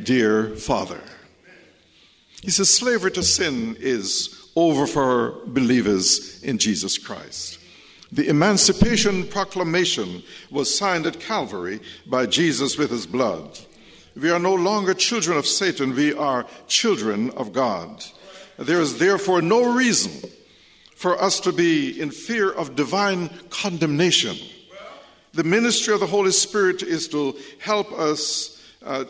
dear 0.02 0.54
Father. 0.56 1.00
He 2.42 2.50
says 2.50 2.70
slavery 2.70 3.11
to 3.12 3.23
sin 3.23 3.76
is 3.80 4.50
over 4.56 4.87
for 4.87 5.40
believers 5.47 6.42
in 6.42 6.59
Jesus 6.59 6.97
Christ. 6.99 7.59
The 8.12 8.28
Emancipation 8.28 9.26
Proclamation 9.26 10.23
was 10.50 10.75
signed 10.75 11.06
at 11.06 11.20
Calvary 11.20 11.80
by 12.06 12.26
Jesus 12.26 12.76
with 12.76 12.90
his 12.90 13.06
blood. 13.06 13.59
We 14.16 14.30
are 14.30 14.40
no 14.40 14.54
longer 14.54 14.94
children 14.94 15.38
of 15.38 15.47
Satan, 15.47 15.94
we 15.94 16.12
are 16.12 16.47
children 16.66 17.30
of 17.30 17.52
God. 17.52 18.04
There 18.59 18.80
is 18.80 18.99
therefore 18.99 19.42
no 19.42 19.73
reason 19.73 20.28
for 21.00 21.19
us 21.19 21.40
to 21.40 21.50
be 21.50 21.99
in 21.99 22.11
fear 22.11 22.50
of 22.50 22.76
divine 22.76 23.30
condemnation. 23.49 24.37
The 25.33 25.45
ministry 25.45 25.95
of 25.95 26.00
the 26.00 26.07
Holy 26.07 26.30
Spirit 26.30 26.83
is 26.83 27.09
to 27.09 27.38
help 27.59 27.90
us 27.92 28.62
uh, 28.85 29.07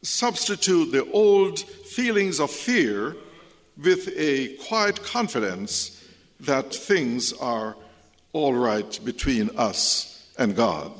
substitute 0.00 0.90
the 0.90 1.04
old 1.10 1.58
feelings 1.58 2.40
of 2.40 2.50
fear 2.50 3.14
with 3.76 4.08
a 4.16 4.56
quiet 4.66 5.02
confidence 5.04 6.02
that 6.40 6.74
things 6.74 7.34
are 7.34 7.76
all 8.32 8.54
right 8.54 8.98
between 9.04 9.50
us 9.58 10.32
and 10.38 10.56
God. 10.56 10.92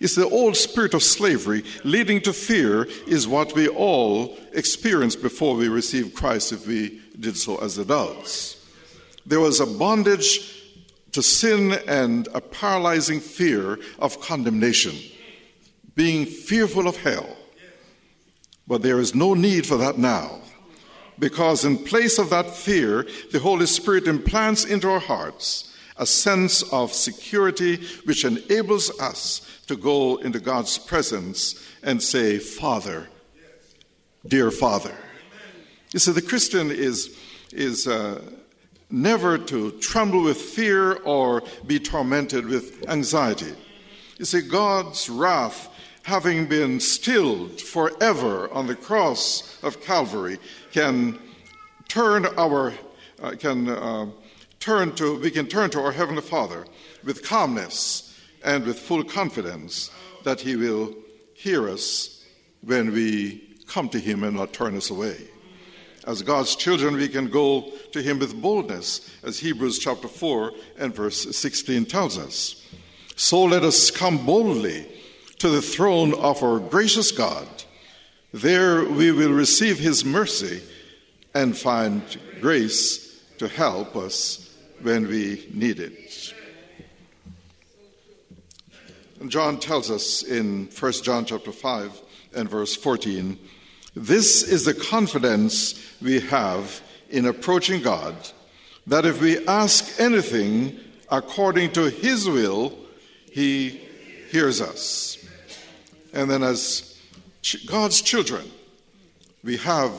It's 0.00 0.16
the 0.16 0.28
old 0.28 0.56
spirit 0.56 0.92
of 0.92 1.04
slavery 1.04 1.62
leading 1.84 2.20
to 2.22 2.32
fear 2.32 2.88
is 3.06 3.28
what 3.28 3.54
we 3.54 3.68
all 3.68 4.36
experienced 4.54 5.22
before 5.22 5.54
we 5.54 5.68
received 5.68 6.16
Christ 6.16 6.50
if 6.50 6.66
we 6.66 7.00
did 7.20 7.36
so 7.36 7.58
as 7.58 7.78
adults. 7.78 8.58
There 9.26 9.40
was 9.40 9.60
a 9.60 9.66
bondage 9.66 10.62
to 11.12 11.22
sin 11.22 11.72
and 11.86 12.28
a 12.34 12.40
paralyzing 12.40 13.20
fear 13.20 13.78
of 13.98 14.20
condemnation, 14.20 14.96
being 15.94 16.26
fearful 16.26 16.88
of 16.88 16.96
hell. 16.96 17.36
But 18.66 18.82
there 18.82 18.98
is 18.98 19.14
no 19.14 19.34
need 19.34 19.66
for 19.66 19.76
that 19.76 19.98
now, 19.98 20.40
because 21.18 21.64
in 21.64 21.84
place 21.84 22.18
of 22.18 22.30
that 22.30 22.50
fear, 22.50 23.06
the 23.30 23.40
Holy 23.40 23.66
Spirit 23.66 24.06
implants 24.06 24.64
into 24.64 24.90
our 24.90 25.00
hearts 25.00 25.68
a 25.98 26.06
sense 26.06 26.62
of 26.72 26.92
security 26.92 27.76
which 28.04 28.24
enables 28.24 28.90
us 28.98 29.60
to 29.66 29.76
go 29.76 30.16
into 30.16 30.40
God's 30.40 30.78
presence 30.78 31.62
and 31.82 32.02
say, 32.02 32.38
Father, 32.38 33.08
dear 34.26 34.50
Father. 34.50 34.96
You 35.92 35.98
see, 35.98 36.12
the 36.12 36.22
Christian 36.22 36.70
is, 36.70 37.16
is 37.52 37.86
uh, 37.86 38.22
never 38.92 39.38
to 39.38 39.72
tremble 39.72 40.22
with 40.22 40.36
fear 40.36 40.92
or 41.02 41.42
be 41.66 41.80
tormented 41.80 42.46
with 42.46 42.88
anxiety. 42.88 43.54
You 44.18 44.26
see, 44.26 44.42
God's 44.42 45.08
wrath, 45.08 45.68
having 46.02 46.46
been 46.46 46.78
stilled 46.78 47.60
forever 47.60 48.52
on 48.52 48.66
the 48.66 48.76
cross 48.76 49.58
of 49.62 49.82
Calvary, 49.82 50.38
can 50.72 51.18
turn 51.88 52.26
our, 52.36 52.74
uh, 53.20 53.32
can 53.38 53.68
uh, 53.68 54.06
turn 54.60 54.94
to, 54.96 55.18
we 55.18 55.30
can 55.30 55.46
turn 55.46 55.70
to 55.70 55.80
our 55.80 55.92
Heavenly 55.92 56.22
Father 56.22 56.66
with 57.02 57.24
calmness 57.24 58.16
and 58.44 58.64
with 58.64 58.78
full 58.78 59.04
confidence 59.04 59.90
that 60.24 60.40
He 60.40 60.54
will 60.54 60.94
hear 61.34 61.68
us 61.68 62.24
when 62.60 62.92
we 62.92 63.56
come 63.66 63.88
to 63.88 63.98
Him 63.98 64.22
and 64.22 64.36
not 64.36 64.52
turn 64.52 64.76
us 64.76 64.90
away. 64.90 65.16
As 66.06 66.22
God's 66.22 66.56
children, 66.56 66.94
we 66.94 67.08
can 67.08 67.28
go 67.28 67.70
to 67.92 68.02
Him 68.02 68.18
with 68.18 68.40
boldness, 68.40 69.08
as 69.22 69.38
Hebrews 69.38 69.78
chapter 69.78 70.08
4 70.08 70.52
and 70.78 70.94
verse 70.94 71.36
16 71.36 71.86
tells 71.86 72.18
us. 72.18 72.66
So 73.14 73.44
let 73.44 73.62
us 73.62 73.90
come 73.90 74.26
boldly 74.26 74.88
to 75.38 75.48
the 75.48 75.62
throne 75.62 76.14
of 76.14 76.42
our 76.42 76.58
gracious 76.58 77.12
God. 77.12 77.46
There 78.32 78.84
we 78.84 79.12
will 79.12 79.32
receive 79.32 79.78
His 79.78 80.04
mercy 80.04 80.62
and 81.34 81.56
find 81.56 82.02
grace 82.40 83.22
to 83.38 83.46
help 83.46 83.94
us 83.94 84.56
when 84.82 85.06
we 85.06 85.48
need 85.52 85.78
it. 85.78 86.34
John 89.28 89.60
tells 89.60 89.90
us 89.90 90.24
in 90.24 90.66
1 90.66 90.92
John 91.04 91.24
chapter 91.24 91.52
5 91.52 92.00
and 92.34 92.50
verse 92.50 92.74
14 92.74 93.38
This 93.94 94.42
is 94.42 94.64
the 94.64 94.74
confidence 94.74 95.74
we 96.00 96.20
have 96.20 96.80
in 97.10 97.26
approaching 97.26 97.82
God 97.82 98.14
that 98.86 99.04
if 99.04 99.20
we 99.20 99.46
ask 99.46 100.00
anything 100.00 100.78
according 101.10 101.72
to 101.72 101.90
His 101.90 102.28
will, 102.28 102.76
He 103.30 103.80
hears 104.30 104.60
us. 104.60 105.18
And 106.14 106.30
then, 106.30 106.42
as 106.42 106.98
God's 107.66 108.00
children, 108.00 108.50
we 109.44 109.58
have 109.58 109.92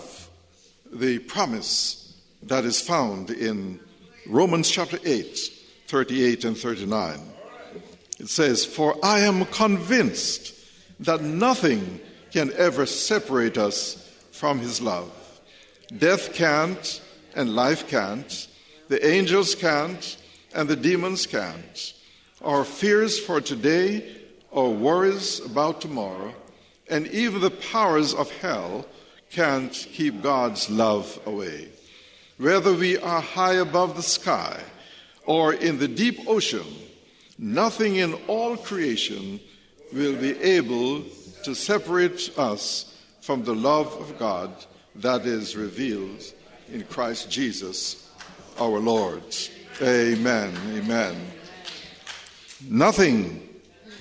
the 0.92 1.20
promise 1.20 2.16
that 2.44 2.66
is 2.66 2.82
found 2.82 3.30
in 3.30 3.80
Romans 4.28 4.70
chapter 4.70 4.98
8, 5.06 5.38
38 5.88 6.46
and 6.46 6.58
39. 6.58 7.20
It 8.20 8.30
says, 8.30 8.66
For 8.66 8.96
I 9.04 9.20
am 9.20 9.46
convinced 9.46 10.56
that 11.00 11.22
nothing 11.22 12.00
can 12.34 12.52
ever 12.54 12.86
separate 12.88 13.60
us 13.60 14.12
from 14.32 14.58
his 14.60 14.82
love. 14.82 15.12
Death 15.96 16.34
can't, 16.34 17.00
and 17.36 17.56
life 17.56 17.88
can't. 17.88 18.48
The 18.88 19.08
angels 19.08 19.54
can't, 19.54 20.18
and 20.56 20.68
the 20.68 20.76
demons 20.76 21.28
can't. 21.28 21.94
Our 22.42 22.66
fears 22.66 23.20
for 23.20 23.40
today, 23.40 24.18
our 24.52 24.70
worries 24.70 25.40
about 25.46 25.80
tomorrow, 25.80 26.34
and 26.90 27.08
even 27.08 27.40
the 27.40 27.52
powers 27.52 28.16
of 28.16 28.32
hell 28.38 28.88
can't 29.30 29.72
keep 29.72 30.24
God's 30.24 30.72
love 30.72 31.20
away. 31.28 31.70
Whether 32.38 32.74
we 32.74 32.98
are 32.98 33.22
high 33.22 33.56
above 33.56 33.96
the 33.96 34.02
sky 34.02 34.60
or 35.28 35.54
in 35.54 35.78
the 35.78 35.88
deep 35.88 36.28
ocean, 36.28 36.66
nothing 37.38 37.98
in 37.98 38.16
all 38.28 38.58
creation 38.58 39.40
will 39.94 40.16
be 40.16 40.40
able 40.42 41.04
to 41.44 41.56
separate 41.56 42.32
us 42.38 42.98
from 43.22 43.44
the 43.44 43.56
love 43.56 43.94
of 44.00 44.18
God 44.18 44.52
that 44.96 45.26
is 45.26 45.56
revealed 45.56 46.22
in 46.72 46.84
Christ 46.84 47.30
Jesus 47.30 48.10
our 48.60 48.80
Lord. 48.80 49.24
Amen. 49.82 50.54
Amen. 50.76 51.16
Nothing 52.70 53.50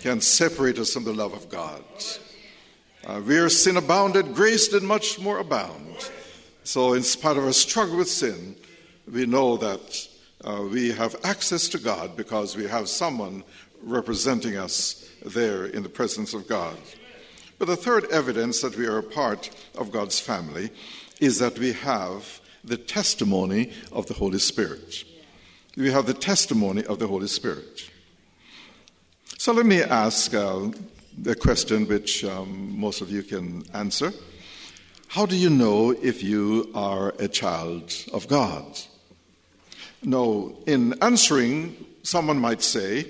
can 0.01 0.21
separate 0.21 0.79
us 0.79 0.93
from 0.93 1.05
the 1.05 1.13
love 1.13 1.33
of 1.33 1.49
God. 1.49 1.83
Uh, 3.05 3.21
where 3.21 3.49
sin 3.49 3.77
abounded, 3.77 4.35
grace 4.35 4.69
did 4.69 4.83
much 4.83 5.19
more 5.19 5.39
abound. 5.39 6.11
So, 6.65 6.93
in 6.93 7.03
spite 7.03 7.37
of 7.37 7.45
our 7.45 7.53
struggle 7.53 7.97
with 7.97 8.09
sin, 8.09 8.55
we 9.11 9.27
know 9.27 9.57
that 9.57 10.09
uh, 10.45 10.63
we 10.71 10.93
have 10.93 11.17
access 11.25 11.69
to 11.71 11.79
God 11.79 12.17
because 12.17 12.57
we 12.57 12.67
have 12.67 12.89
someone 12.89 13.43
representing 13.83 14.57
us 14.57 15.11
there 15.25 15.67
in 15.67 15.83
the 15.83 15.89
presence 15.89 16.35
of 16.35 16.47
God. 16.47 16.77
But 17.63 17.69
the 17.69 17.77
third 17.77 18.11
evidence 18.11 18.61
that 18.63 18.77
we 18.77 18.89
are 18.89 18.99
a 18.99 19.05
part 19.05 19.49
of 19.79 19.93
God's 19.93 20.19
family 20.19 20.71
is 21.21 21.39
that 21.39 21.61
we 21.61 21.73
have 21.75 22.41
the 22.65 22.77
testimony 22.77 23.71
of 23.93 24.07
the 24.07 24.15
Holy 24.15 24.41
Spirit. 24.41 25.05
We 25.77 25.93
have 25.93 26.07
the 26.07 26.13
testimony 26.13 26.85
of 26.85 26.99
the 26.99 27.07
Holy 27.07 27.29
Spirit. 27.29 27.89
So 29.39 29.53
let 29.53 29.65
me 29.65 29.81
ask 29.81 30.35
uh, 30.35 30.73
a 31.25 31.37
question 31.37 31.87
which 31.87 32.25
um, 32.25 32.77
most 32.77 33.01
of 33.01 33.13
you 33.13 33.23
can 33.23 33.63
answer. 33.73 34.13
How 35.07 35.25
do 35.25 35.37
you 35.37 35.49
know 35.49 35.93
if 35.93 36.21
you 36.21 36.69
are 36.75 37.15
a 37.21 37.29
child 37.29 37.95
of 38.13 38.27
God? 38.27 38.77
No, 40.03 40.59
in 40.67 41.01
answering, 41.01 41.77
someone 42.03 42.41
might 42.41 42.63
say, 42.63 43.07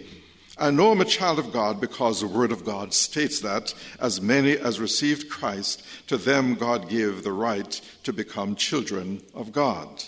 I 0.59 0.71
know 0.71 0.93
I'm 0.93 1.01
a 1.01 1.07
child 1.07 1.39
of 1.39 1.53
God 1.53 1.81
because 1.81 2.21
the 2.21 2.29
Word 2.29 2.53
of 2.53 2.65
God 2.65 2.93
states 2.93 3.41
that 3.41 3.75
as 3.99 4.21
many 4.21 4.53
as 4.53 4.81
received 4.81 5.31
Christ, 5.31 5.83
to 6.09 6.19
them 6.19 6.55
God 6.55 6.91
gave 6.91 7.25
the 7.25 7.33
right 7.33 7.81
to 8.05 8.13
become 8.13 8.55
children 8.55 9.23
of 9.35 9.53
God. 9.53 10.05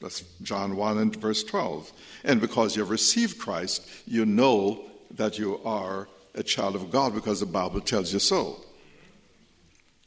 That's 0.00 0.20
John 0.42 0.76
1 0.76 0.98
and 0.98 1.16
verse 1.16 1.42
12. 1.42 1.90
And 2.24 2.40
because 2.40 2.76
you 2.76 2.82
have 2.82 2.90
received 2.90 3.38
Christ, 3.38 3.88
you 4.06 4.26
know 4.26 4.84
that 5.12 5.38
you 5.38 5.60
are 5.64 6.06
a 6.34 6.42
child 6.42 6.76
of 6.76 6.90
God 6.90 7.14
because 7.14 7.40
the 7.40 7.46
Bible 7.46 7.80
tells 7.80 8.12
you 8.12 8.18
so. 8.18 8.60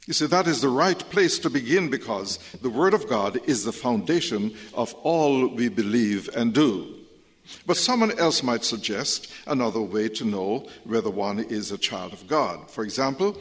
You 0.06 0.14
see, 0.14 0.28
that 0.28 0.48
is 0.48 0.62
the 0.62 0.70
right 0.70 0.98
place 0.98 1.40
to 1.40 1.50
begin 1.50 1.90
because 1.90 2.38
the 2.62 2.70
Word 2.70 2.94
of 2.94 3.08
God 3.08 3.40
is 3.48 3.64
the 3.64 3.72
foundation 3.72 4.56
of 4.74 4.94
all 5.04 5.48
we 5.48 5.70
believe 5.70 6.30
and 6.36 6.54
do. 6.54 7.01
But 7.66 7.78
someone 7.78 8.18
else 8.18 8.44
might 8.44 8.64
suggest 8.64 9.32
another 9.48 9.82
way 9.82 10.10
to 10.10 10.26
know 10.26 10.68
whether 10.84 11.10
one 11.10 11.40
is 11.40 11.72
a 11.72 11.78
child 11.78 12.14
of 12.14 12.28
God. 12.28 12.70
For 12.70 12.84
example, 12.84 13.38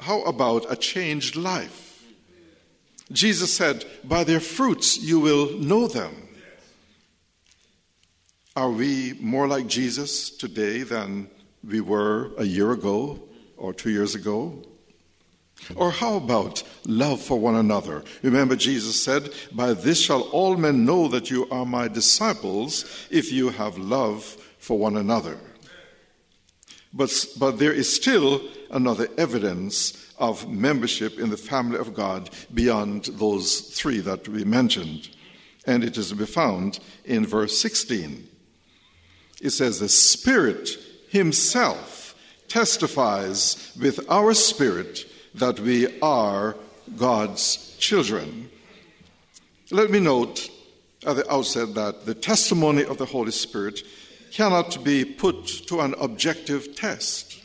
how 0.00 0.22
about 0.22 0.70
a 0.70 0.76
changed 0.76 1.36
life? 1.36 2.04
Jesus 3.12 3.52
said, 3.52 3.84
By 4.04 4.24
their 4.24 4.40
fruits 4.40 4.98
you 4.98 5.20
will 5.20 5.58
know 5.58 5.88
them. 5.88 6.28
Are 8.56 8.70
we 8.70 9.14
more 9.20 9.46
like 9.46 9.66
Jesus 9.66 10.30
today 10.30 10.82
than 10.82 11.28
we 11.62 11.80
were 11.80 12.32
a 12.36 12.44
year 12.44 12.72
ago 12.72 13.20
or 13.56 13.72
two 13.72 13.90
years 13.90 14.14
ago? 14.14 14.62
Or 15.76 15.90
how 15.90 16.16
about 16.16 16.62
love 16.86 17.20
for 17.20 17.38
one 17.38 17.54
another? 17.54 18.02
Remember, 18.22 18.56
Jesus 18.56 19.00
said, 19.02 19.30
By 19.52 19.72
this 19.74 20.00
shall 20.00 20.22
all 20.22 20.56
men 20.56 20.84
know 20.84 21.08
that 21.08 21.30
you 21.30 21.48
are 21.50 21.66
my 21.66 21.88
disciples 21.88 23.06
if 23.10 23.32
you 23.32 23.50
have 23.50 23.78
love 23.78 24.24
for 24.58 24.78
one 24.78 24.96
another. 24.96 25.38
But, 26.92 27.26
but 27.38 27.58
there 27.58 27.72
is 27.72 27.94
still 27.94 28.42
another 28.70 29.08
evidence 29.16 30.12
of 30.18 30.50
membership 30.50 31.18
in 31.18 31.30
the 31.30 31.36
family 31.36 31.78
of 31.78 31.94
God 31.94 32.30
beyond 32.52 33.04
those 33.04 33.60
three 33.60 34.00
that 34.00 34.28
we 34.28 34.44
mentioned. 34.44 35.08
And 35.66 35.84
it 35.84 35.96
is 35.96 36.08
to 36.08 36.16
be 36.16 36.26
found 36.26 36.80
in 37.04 37.26
verse 37.26 37.58
16. 37.58 38.28
It 39.40 39.50
says, 39.50 39.78
The 39.78 39.88
Spirit 39.88 40.68
Himself 41.08 42.14
testifies 42.48 43.72
with 43.80 44.00
our 44.10 44.34
spirit 44.34 45.06
that 45.34 45.60
we 45.60 46.00
are 46.00 46.56
God's 46.96 47.76
children. 47.78 48.50
Let 49.70 49.90
me 49.90 50.00
note 50.00 50.50
at 51.06 51.16
the 51.16 51.32
outset 51.32 51.74
that 51.74 52.04
the 52.04 52.14
testimony 52.14 52.84
of 52.84 52.98
the 52.98 53.06
Holy 53.06 53.30
Spirit 53.30 53.82
cannot 54.32 54.82
be 54.84 55.04
put 55.04 55.46
to 55.68 55.80
an 55.80 55.94
objective 56.00 56.74
test. 56.74 57.38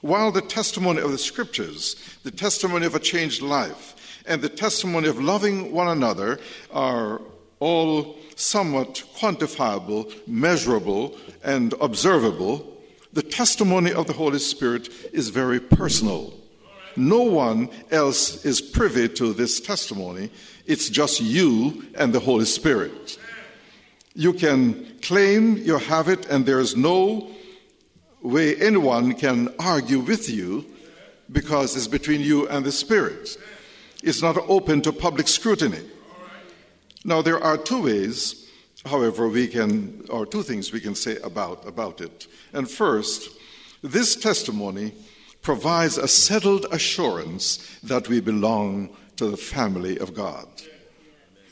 While 0.00 0.32
the 0.32 0.42
testimony 0.42 1.00
of 1.00 1.10
the 1.10 1.18
Scriptures, 1.18 1.96
the 2.24 2.30
testimony 2.30 2.86
of 2.86 2.94
a 2.94 3.00
changed 3.00 3.40
life, 3.42 4.20
and 4.26 4.42
the 4.42 4.48
testimony 4.48 5.08
of 5.08 5.20
loving 5.20 5.72
one 5.72 5.88
another 5.88 6.38
are 6.72 7.20
all 7.60 8.16
somewhat 8.36 9.02
quantifiable, 9.16 10.12
measurable, 10.26 11.16
and 11.42 11.74
observable, 11.80 12.70
the 13.12 13.22
testimony 13.22 13.92
of 13.92 14.06
the 14.06 14.12
Holy 14.12 14.38
Spirit 14.38 14.88
is 15.12 15.28
very 15.28 15.60
personal. 15.60 16.34
No 16.96 17.22
one 17.22 17.68
else 17.90 18.44
is 18.44 18.60
privy 18.60 19.08
to 19.10 19.32
this 19.32 19.60
testimony. 19.60 20.30
It's 20.66 20.88
just 20.88 21.20
you 21.20 21.86
and 21.96 22.12
the 22.12 22.20
Holy 22.20 22.44
Spirit. 22.44 23.18
You 24.14 24.32
can 24.32 24.98
claim 25.02 25.56
you 25.56 25.78
have 25.78 26.08
it, 26.08 26.26
and 26.26 26.46
there's 26.46 26.76
no 26.76 27.30
way 28.22 28.56
anyone 28.56 29.14
can 29.14 29.52
argue 29.58 29.98
with 29.98 30.30
you 30.30 30.64
because 31.30 31.76
it's 31.76 31.88
between 31.88 32.20
you 32.20 32.48
and 32.48 32.64
the 32.64 32.72
Spirit. 32.72 33.36
It's 34.02 34.22
not 34.22 34.36
open 34.48 34.82
to 34.82 34.92
public 34.92 35.28
scrutiny. 35.28 35.80
Now, 37.04 37.22
there 37.22 37.42
are 37.42 37.58
two 37.58 37.82
ways, 37.82 38.48
however, 38.86 39.28
we 39.28 39.48
can, 39.48 40.06
or 40.08 40.24
two 40.24 40.42
things 40.42 40.72
we 40.72 40.80
can 40.80 40.94
say 40.94 41.16
about, 41.18 41.66
about 41.66 42.00
it. 42.00 42.26
And 42.52 42.70
first, 42.70 43.30
this 43.82 44.16
testimony 44.16 44.92
provides 45.44 45.98
a 45.98 46.08
settled 46.08 46.66
assurance 46.72 47.78
that 47.82 48.08
we 48.08 48.18
belong 48.18 48.88
to 49.16 49.26
the 49.26 49.36
family 49.36 49.98
of 49.98 50.14
God. 50.14 50.48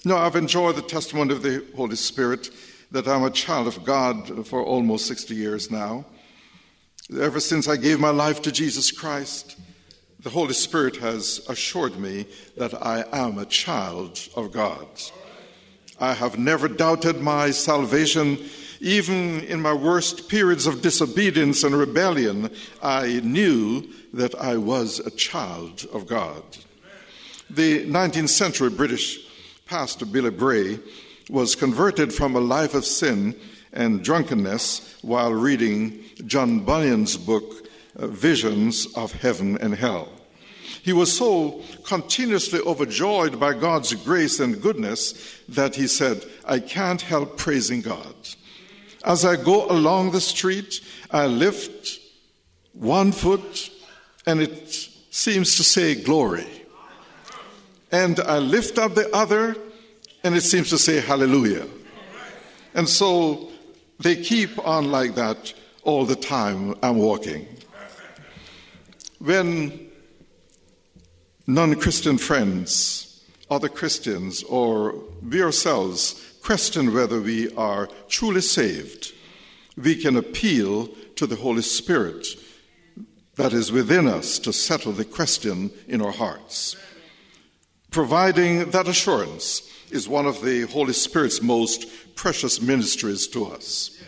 Now, 0.04 0.16
I've 0.16 0.34
enjoyed 0.34 0.76
the 0.76 0.82
testimony 0.82 1.32
of 1.32 1.42
the 1.42 1.64
Holy 1.76 1.94
Spirit 1.94 2.50
that 2.90 3.06
I'm 3.06 3.22
a 3.22 3.30
child 3.30 3.68
of 3.68 3.84
God 3.84 4.46
for 4.46 4.64
almost 4.64 5.06
60 5.06 5.34
years 5.34 5.70
now. 5.70 6.06
Ever 7.20 7.38
since 7.38 7.68
I 7.68 7.76
gave 7.76 8.00
my 8.00 8.10
life 8.10 8.40
to 8.42 8.50
Jesus 8.50 8.90
Christ, 8.90 9.58
the 10.20 10.30
Holy 10.30 10.54
Spirit 10.54 10.96
has 10.96 11.44
assured 11.48 11.98
me 11.98 12.26
that 12.56 12.74
I 12.74 13.04
am 13.12 13.38
a 13.38 13.46
child 13.46 14.18
of 14.34 14.52
God. 14.52 14.88
I 16.00 16.14
have 16.14 16.38
never 16.38 16.66
doubted 16.66 17.20
my 17.20 17.50
salvation 17.50 18.38
even 18.82 19.40
in 19.44 19.62
my 19.62 19.72
worst 19.72 20.28
periods 20.28 20.66
of 20.66 20.82
disobedience 20.82 21.62
and 21.62 21.76
rebellion, 21.76 22.50
I 22.82 23.20
knew 23.20 23.88
that 24.12 24.34
I 24.34 24.56
was 24.56 24.98
a 24.98 25.10
child 25.12 25.86
of 25.92 26.08
God. 26.08 26.42
The 27.48 27.86
19th 27.86 28.30
century 28.30 28.70
British 28.70 29.20
pastor 29.66 30.04
Billy 30.04 30.30
Bray 30.30 30.80
was 31.30 31.54
converted 31.54 32.12
from 32.12 32.34
a 32.34 32.40
life 32.40 32.74
of 32.74 32.84
sin 32.84 33.38
and 33.72 34.02
drunkenness 34.02 34.98
while 35.02 35.32
reading 35.32 36.04
John 36.26 36.60
Bunyan's 36.60 37.16
book, 37.16 37.68
uh, 37.96 38.08
Visions 38.08 38.86
of 38.96 39.12
Heaven 39.12 39.58
and 39.58 39.76
Hell. 39.76 40.08
He 40.82 40.92
was 40.92 41.16
so 41.16 41.62
continuously 41.84 42.58
overjoyed 42.60 43.38
by 43.38 43.54
God's 43.54 43.94
grace 43.94 44.40
and 44.40 44.60
goodness 44.60 45.40
that 45.48 45.76
he 45.76 45.86
said, 45.86 46.24
I 46.44 46.58
can't 46.58 47.00
help 47.00 47.36
praising 47.38 47.80
God. 47.80 48.14
As 49.04 49.24
I 49.24 49.36
go 49.36 49.68
along 49.68 50.12
the 50.12 50.20
street, 50.20 50.80
I 51.10 51.26
lift 51.26 51.98
one 52.72 53.12
foot 53.12 53.70
and 54.26 54.40
it 54.40 54.88
seems 55.10 55.56
to 55.56 55.64
say 55.64 55.94
glory. 55.94 56.46
And 57.90 58.20
I 58.20 58.38
lift 58.38 58.78
up 58.78 58.94
the 58.94 59.14
other 59.14 59.56
and 60.22 60.36
it 60.36 60.42
seems 60.42 60.70
to 60.70 60.78
say 60.78 61.00
hallelujah. 61.00 61.66
And 62.74 62.88
so 62.88 63.50
they 63.98 64.16
keep 64.16 64.58
on 64.66 64.90
like 64.90 65.16
that 65.16 65.52
all 65.82 66.06
the 66.06 66.16
time 66.16 66.76
I'm 66.82 66.98
walking. 66.98 67.46
When 69.18 69.90
non 71.46 71.74
Christian 71.74 72.18
friends, 72.18 73.24
other 73.50 73.68
Christians, 73.68 74.42
or 74.44 74.94
we 75.28 75.42
ourselves 75.42 76.31
question 76.42 76.92
whether 76.92 77.20
we 77.20 77.54
are 77.54 77.88
truly 78.08 78.40
saved, 78.40 79.12
we 79.76 79.94
can 79.94 80.16
appeal 80.16 80.88
to 81.16 81.26
the 81.26 81.36
Holy 81.36 81.62
Spirit 81.62 82.26
that 83.36 83.52
is 83.52 83.72
within 83.72 84.06
us 84.06 84.38
to 84.40 84.52
settle 84.52 84.92
the 84.92 85.04
question 85.04 85.70
in 85.88 86.02
our 86.02 86.12
hearts. 86.12 86.76
Providing 87.90 88.70
that 88.70 88.88
assurance 88.88 89.62
is 89.90 90.08
one 90.08 90.26
of 90.26 90.42
the 90.42 90.62
Holy 90.62 90.92
Spirit's 90.92 91.42
most 91.42 91.86
precious 92.14 92.60
ministries 92.60 93.26
to 93.28 93.46
us. 93.46 94.02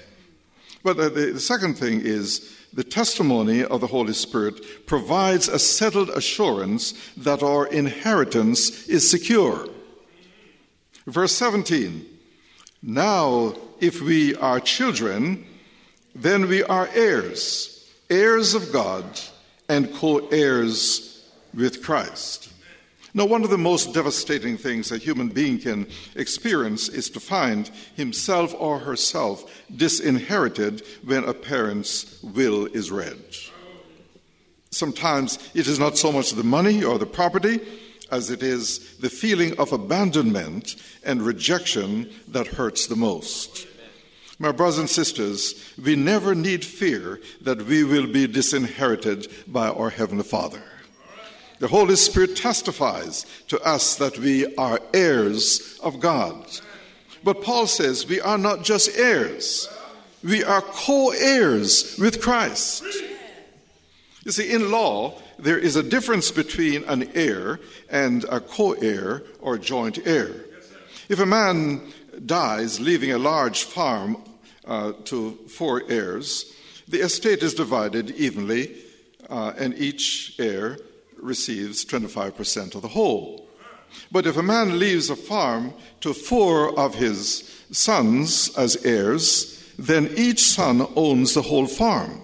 But 0.83 0.97
the, 1.15 1.41
second 1.41 1.79
thing 1.79 2.03
is 2.03 2.55
the 2.73 2.85
testimony 2.85 3.65
of 3.65 3.81
the 3.81 3.87
Holy 3.87 4.13
Spirit 4.13 4.87
provides 4.87 5.49
a 5.49 5.59
settled 5.59 6.11
assurance 6.11 6.93
that 7.17 7.43
our 7.43 7.67
inheritance 7.67 8.87
is 8.89 9.11
secure. 9.11 9.69
Verse 11.07 11.33
17 11.33 12.14
Now, 12.87 13.55
if 13.81 14.03
we 14.03 14.35
are 14.37 14.61
children, 14.61 15.47
then 16.15 16.49
we 16.49 16.63
are 16.63 16.91
heirs, 16.93 17.91
heirs 18.11 18.53
of 18.53 18.73
God, 18.75 19.05
and 19.71 19.93
co 19.95 20.19
heirs 20.29 21.25
with 21.55 21.83
Christ. 21.83 22.53
Now, 23.15 23.25
one 23.25 23.43
of 23.43 23.49
the 23.49 23.57
most 23.57 23.95
devastating 23.95 24.59
things 24.59 24.93
a 24.93 24.99
human 24.99 25.29
being 25.29 25.59
can 25.59 25.87
experience 26.15 26.91
is 26.91 27.09
to 27.11 27.21
find 27.21 27.71
himself 27.97 28.55
or 28.59 28.81
herself 28.81 29.65
disinherited 29.75 30.83
when 31.07 31.25
a 31.25 31.33
parent's 31.33 32.23
will 32.23 32.67
is 32.67 32.91
read. 32.91 33.17
Sometimes 34.71 35.39
it 35.55 35.67
is 35.67 35.79
not 35.79 35.97
so 35.97 36.13
much 36.13 36.33
the 36.33 36.43
money 36.43 36.85
or 36.85 36.99
the 36.99 37.07
property 37.07 37.61
as 38.11 38.31
it 38.31 38.43
is 38.43 38.97
the 38.99 39.11
feeling 39.11 39.59
of 39.59 39.73
abandonment 39.73 40.77
and 41.05 41.23
rejection 41.23 42.11
that 42.29 42.47
hurts 42.47 42.87
the 42.87 42.97
most. 42.97 43.67
My 44.39 44.53
brothers 44.53 44.79
and 44.79 44.91
sisters, 44.91 45.55
we 45.83 45.95
never 45.97 46.35
need 46.35 46.65
fear 46.65 47.21
that 47.43 47.63
we 47.63 47.85
will 47.85 48.07
be 48.07 48.27
disinherited 48.27 49.29
by 49.47 49.69
our 49.69 49.91
Heavenly 49.91 50.25
Father. 50.25 50.63
The 51.61 51.69
Holy 51.69 51.97
Spirit 51.97 52.37
testifies 52.37 53.27
to 53.49 53.61
us 53.61 53.97
that 53.97 54.19
we 54.19 54.55
are 54.57 54.81
heirs 54.93 55.79
of 55.83 56.01
God. 56.01 56.47
But 57.23 57.43
Paul 57.43 57.67
says 57.67 58.07
we 58.07 58.21
are 58.21 58.37
not 58.37 58.65
just 58.65 58.99
heirs, 58.99 59.69
we 60.23 60.43
are 60.43 60.63
co 60.63 61.11
heirs 61.11 61.97
with 61.99 62.21
Christ. 62.21 62.85
You 64.25 64.33
see, 64.33 64.51
in 64.51 64.71
law, 64.71 65.21
there 65.39 65.59
is 65.59 65.77
a 65.77 65.83
difference 65.83 66.31
between 66.31 66.85
an 66.85 67.11
heir 67.15 67.61
and 67.91 68.25
a 68.25 68.41
co 68.41 68.73
heir 68.73 69.23
or 69.41 69.59
joint 69.59 70.07
heir. 70.07 70.33
If 71.09 71.21
a 71.21 71.27
man 71.27 71.81
dies 72.25 72.81
leaving 72.81 73.13
a 73.13 73.19
large 73.19 73.65
farm 73.65 74.17
uh, 74.65 74.93
to 75.05 75.33
four 75.49 75.83
heirs, 75.89 76.55
the 76.89 77.01
estate 77.01 77.43
is 77.43 77.55
divided 77.55 78.11
evenly, 78.13 78.77
uh, 79.29 79.53
and 79.57 79.75
each 79.79 80.35
heir 80.39 80.79
receives 81.21 81.85
25% 81.85 82.75
of 82.75 82.83
the 82.83 82.89
whole. 82.89 83.49
But 84.11 84.27
if 84.27 84.37
a 84.37 84.43
man 84.43 84.79
leaves 84.79 85.11
a 85.11 85.17
farm 85.17 85.73
to 86.01 86.13
four 86.13 86.79
of 86.79 86.95
his 86.95 87.51
sons 87.71 88.51
as 88.57 88.85
heirs, 88.85 89.73
then 89.79 90.11
each 90.17 90.43
son 90.43 90.87
owns 90.95 91.35
the 91.35 91.43
whole 91.43 91.67
farm. 91.67 92.21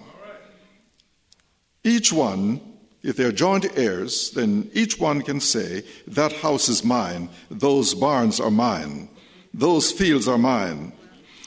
Each 1.83 2.13
one, 2.13 2.61
if 3.03 3.15
they're 3.17 3.31
joint 3.31 3.65
heirs, 3.77 4.31
then 4.31 4.69
each 4.73 4.99
one 4.99 5.21
can 5.21 5.39
say, 5.39 5.83
That 6.07 6.33
house 6.33 6.69
is 6.69 6.83
mine, 6.83 7.29
those 7.49 7.93
barns 7.93 8.39
are 8.39 8.51
mine, 8.51 9.09
those 9.53 9.91
fields 9.91 10.27
are 10.27 10.37
mine, 10.37 10.93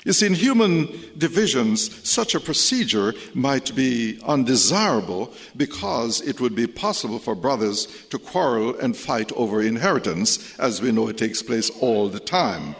you 0.04 0.12
see, 0.12 0.26
in 0.26 0.34
human 0.34 0.88
divisions, 1.16 2.06
such 2.06 2.34
a 2.34 2.40
procedure 2.40 3.14
might 3.32 3.74
be 3.74 4.20
undesirable 4.26 5.32
because 5.56 6.20
it 6.20 6.42
would 6.42 6.54
be 6.54 6.66
possible 6.66 7.18
for 7.18 7.34
brothers 7.34 7.86
to 8.10 8.18
quarrel 8.18 8.78
and 8.78 8.94
fight 8.94 9.32
over 9.32 9.62
inheritance, 9.62 10.58
as 10.58 10.82
we 10.82 10.92
know 10.92 11.08
it 11.08 11.16
takes 11.16 11.40
place 11.40 11.70
all 11.80 12.10
the 12.10 12.20
time. 12.20 12.76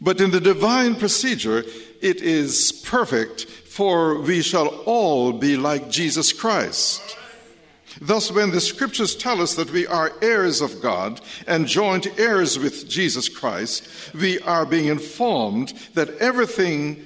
But 0.00 0.20
in 0.20 0.30
the 0.30 0.40
divine 0.40 0.94
procedure, 0.94 1.64
it 2.00 2.20
is 2.22 2.70
perfect, 2.84 3.46
for 3.74 4.20
we 4.20 4.40
shall 4.40 4.68
all 4.86 5.32
be 5.32 5.56
like 5.56 5.90
Jesus 5.90 6.32
Christ. 6.32 7.16
Thus, 8.00 8.30
when 8.30 8.52
the 8.52 8.60
scriptures 8.60 9.16
tell 9.16 9.42
us 9.42 9.56
that 9.56 9.72
we 9.72 9.84
are 9.84 10.12
heirs 10.22 10.60
of 10.60 10.80
God 10.80 11.20
and 11.48 11.66
joint 11.66 12.06
heirs 12.16 12.56
with 12.56 12.88
Jesus 12.88 13.28
Christ, 13.28 13.88
we 14.14 14.38
are 14.42 14.64
being 14.64 14.86
informed 14.86 15.74
that 15.94 16.16
everything 16.18 17.04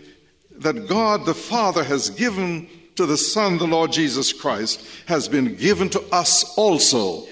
that 0.58 0.88
God 0.88 1.24
the 1.24 1.32
Father 1.32 1.84
has 1.84 2.10
given 2.10 2.68
to 2.96 3.06
the 3.06 3.16
Son, 3.16 3.56
the 3.56 3.66
Lord 3.66 3.90
Jesus 3.90 4.34
Christ, 4.34 4.86
has 5.06 5.26
been 5.26 5.54
given 5.54 5.88
to 5.88 6.02
us 6.12 6.54
also. 6.58 7.26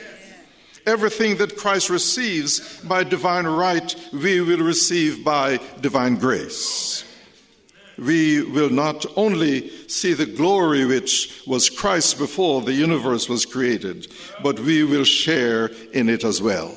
Everything 0.86 1.36
that 1.36 1.58
Christ 1.58 1.90
receives 1.90 2.80
by 2.84 3.04
divine 3.04 3.46
right, 3.46 3.94
we 4.14 4.40
will 4.40 4.64
receive 4.64 5.22
by 5.22 5.60
divine 5.82 6.14
grace 6.14 7.04
we 7.98 8.42
will 8.42 8.70
not 8.70 9.06
only 9.16 9.70
see 9.88 10.12
the 10.12 10.26
glory 10.26 10.84
which 10.84 11.42
was 11.46 11.70
Christ 11.70 12.18
before 12.18 12.60
the 12.60 12.72
universe 12.72 13.28
was 13.28 13.46
created, 13.46 14.12
but 14.42 14.60
we 14.60 14.84
will 14.84 15.04
share 15.04 15.66
in 15.92 16.08
it 16.08 16.24
as 16.24 16.42
well. 16.42 16.76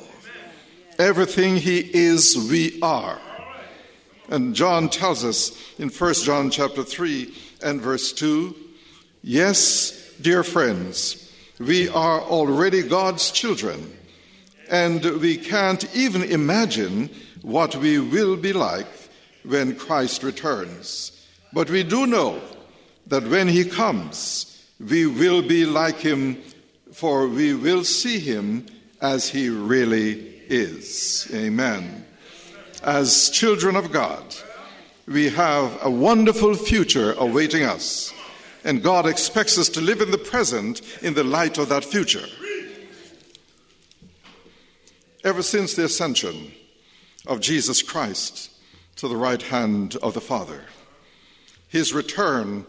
Everything 0.98 1.56
he 1.56 1.78
is, 1.78 2.36
we 2.50 2.78
are. 2.82 3.20
And 4.28 4.54
John 4.54 4.88
tells 4.88 5.24
us 5.24 5.52
in 5.78 5.88
1 5.88 6.14
John 6.14 6.50
chapter 6.50 6.84
3 6.84 7.34
and 7.62 7.80
verse 7.80 8.12
2, 8.12 8.54
yes, 9.22 10.14
dear 10.20 10.42
friends, 10.42 11.32
we 11.58 11.88
are 11.88 12.20
already 12.20 12.82
God's 12.82 13.30
children, 13.30 13.96
and 14.70 15.04
we 15.20 15.36
can't 15.36 15.84
even 15.94 16.22
imagine 16.22 17.10
what 17.42 17.76
we 17.76 17.98
will 17.98 18.36
be 18.36 18.52
like 18.52 18.86
when 19.42 19.74
Christ 19.76 20.22
returns. 20.22 21.09
But 21.52 21.70
we 21.70 21.82
do 21.82 22.06
know 22.06 22.40
that 23.06 23.26
when 23.26 23.48
he 23.48 23.64
comes, 23.64 24.66
we 24.78 25.06
will 25.06 25.42
be 25.42 25.66
like 25.66 25.96
him, 25.96 26.40
for 26.92 27.28
we 27.28 27.54
will 27.54 27.84
see 27.84 28.18
him 28.18 28.66
as 29.00 29.28
he 29.28 29.48
really 29.48 30.12
is. 30.48 31.28
Amen. 31.34 32.04
As 32.82 33.30
children 33.30 33.76
of 33.76 33.92
God, 33.92 34.34
we 35.06 35.28
have 35.30 35.78
a 35.82 35.90
wonderful 35.90 36.54
future 36.54 37.14
awaiting 37.14 37.64
us, 37.64 38.12
and 38.64 38.82
God 38.82 39.06
expects 39.06 39.58
us 39.58 39.68
to 39.70 39.80
live 39.80 40.00
in 40.00 40.10
the 40.10 40.18
present 40.18 40.82
in 41.02 41.14
the 41.14 41.24
light 41.24 41.58
of 41.58 41.68
that 41.68 41.84
future. 41.84 42.26
Ever 45.24 45.42
since 45.42 45.74
the 45.74 45.84
ascension 45.84 46.52
of 47.26 47.40
Jesus 47.40 47.82
Christ, 47.82 48.50
to 48.96 49.08
the 49.08 49.16
right 49.16 49.42
hand 49.42 49.96
of 50.02 50.14
the 50.14 50.20
Father. 50.20 50.62
His 51.70 51.94
return 51.94 52.66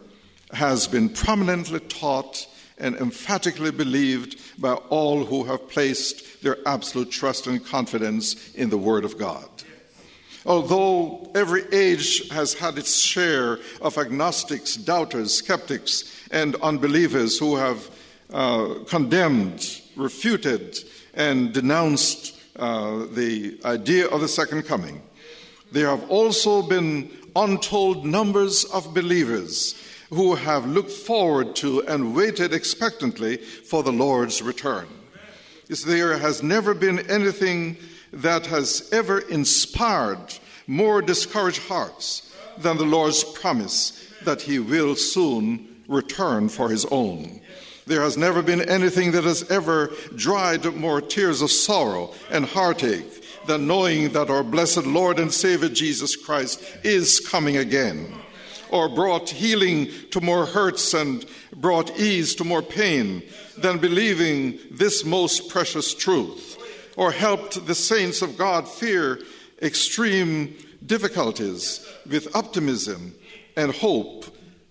has 0.53 0.87
been 0.87 1.09
prominently 1.09 1.79
taught 1.79 2.47
and 2.77 2.95
emphatically 2.95 3.71
believed 3.71 4.39
by 4.61 4.73
all 4.73 5.25
who 5.25 5.43
have 5.45 5.67
placed 5.67 6.43
their 6.43 6.57
absolute 6.67 7.09
trust 7.09 7.47
and 7.47 7.65
confidence 7.65 8.53
in 8.53 8.69
the 8.69 8.77
Word 8.77 9.03
of 9.03 9.17
God. 9.17 9.49
Although 10.45 11.31
every 11.33 11.63
age 11.71 12.29
has 12.29 12.53
had 12.53 12.77
its 12.77 12.99
share 12.99 13.59
of 13.81 13.97
agnostics, 13.97 14.75
doubters, 14.75 15.33
skeptics, 15.33 16.27
and 16.31 16.55
unbelievers 16.57 17.39
who 17.39 17.55
have 17.55 17.89
uh, 18.31 18.75
condemned, 18.87 19.81
refuted, 19.95 20.77
and 21.15 21.53
denounced 21.53 22.39
uh, 22.55 23.05
the 23.13 23.59
idea 23.65 24.07
of 24.07 24.21
the 24.21 24.27
second 24.27 24.63
coming, 24.63 25.01
there 25.71 25.87
have 25.87 26.09
also 26.09 26.61
been 26.61 27.09
untold 27.35 28.05
numbers 28.05 28.63
of 28.65 28.93
believers 28.93 29.75
who 30.09 30.35
have 30.35 30.65
looked 30.65 30.91
forward 30.91 31.55
to 31.55 31.81
and 31.87 32.15
waited 32.15 32.53
expectantly 32.53 33.37
for 33.37 33.81
the 33.81 33.91
Lord's 33.91 34.41
return. 34.41 34.87
There 35.85 36.17
has 36.17 36.43
never 36.43 36.73
been 36.73 36.99
anything 37.09 37.77
that 38.11 38.45
has 38.47 38.89
ever 38.91 39.19
inspired 39.19 40.37
more 40.67 41.01
discouraged 41.01 41.61
hearts 41.63 42.33
than 42.57 42.77
the 42.77 42.85
Lord's 42.85 43.23
promise 43.23 44.11
that 44.23 44.41
He 44.41 44.59
will 44.59 44.95
soon 44.95 45.83
return 45.87 46.49
for 46.49 46.69
His 46.69 46.85
own. 46.91 47.39
There 47.87 48.01
has 48.01 48.17
never 48.17 48.41
been 48.41 48.61
anything 48.61 49.11
that 49.13 49.23
has 49.23 49.49
ever 49.49 49.91
dried 50.15 50.65
more 50.75 51.01
tears 51.01 51.41
of 51.41 51.51
sorrow 51.51 52.13
and 52.29 52.45
heartache 52.45 53.20
than 53.47 53.67
knowing 53.67 54.09
that 54.13 54.29
our 54.29 54.43
blessed 54.43 54.85
Lord 54.85 55.19
and 55.19 55.33
Savior 55.33 55.69
Jesus 55.69 56.15
Christ 56.15 56.63
is 56.83 57.19
coming 57.19 57.57
again 57.57 58.13
or 58.69 58.87
brought 58.87 59.29
healing 59.29 59.89
to 60.11 60.21
more 60.21 60.45
hurts 60.45 60.93
and 60.93 61.25
brought 61.55 61.99
ease 61.99 62.33
to 62.35 62.43
more 62.43 62.61
pain 62.61 63.21
than 63.57 63.77
believing 63.77 64.57
this 64.71 65.03
most 65.03 65.49
precious 65.49 65.93
truth, 65.93 66.57
or 66.95 67.11
helped 67.11 67.65
the 67.67 67.75
saints 67.75 68.21
of 68.21 68.37
God 68.37 68.67
fear 68.67 69.19
extreme 69.61 70.55
difficulties 70.85 71.85
with 72.09 72.33
optimism 72.35 73.13
and 73.57 73.73
hope, 73.73 74.25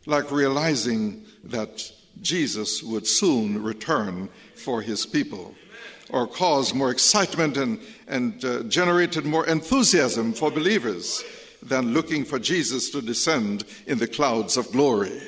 like 0.07 0.31
realizing 0.31 1.25
that 1.45 1.93
Jesus 2.21 2.83
would 2.83 3.07
soon 3.07 3.63
return 3.63 4.29
for 4.55 4.83
his 4.83 5.07
people, 5.07 5.55
or 6.09 6.27
cause 6.27 6.75
more 6.75 6.91
excitement 6.91 7.57
and, 7.57 7.79
and 8.11 8.45
uh, 8.45 8.65
generated 8.65 9.25
more 9.25 9.47
enthusiasm 9.47 10.35
for 10.35 10.51
believers 10.51 11.25
than 11.63 11.95
looking 11.95 12.25
for 12.25 12.39
Jesus 12.39 12.91
to 12.91 13.01
descend 13.01 13.65
in 13.87 13.99
the 13.99 14.09
clouds 14.09 14.57
of 14.57 14.71
glory. 14.73 15.23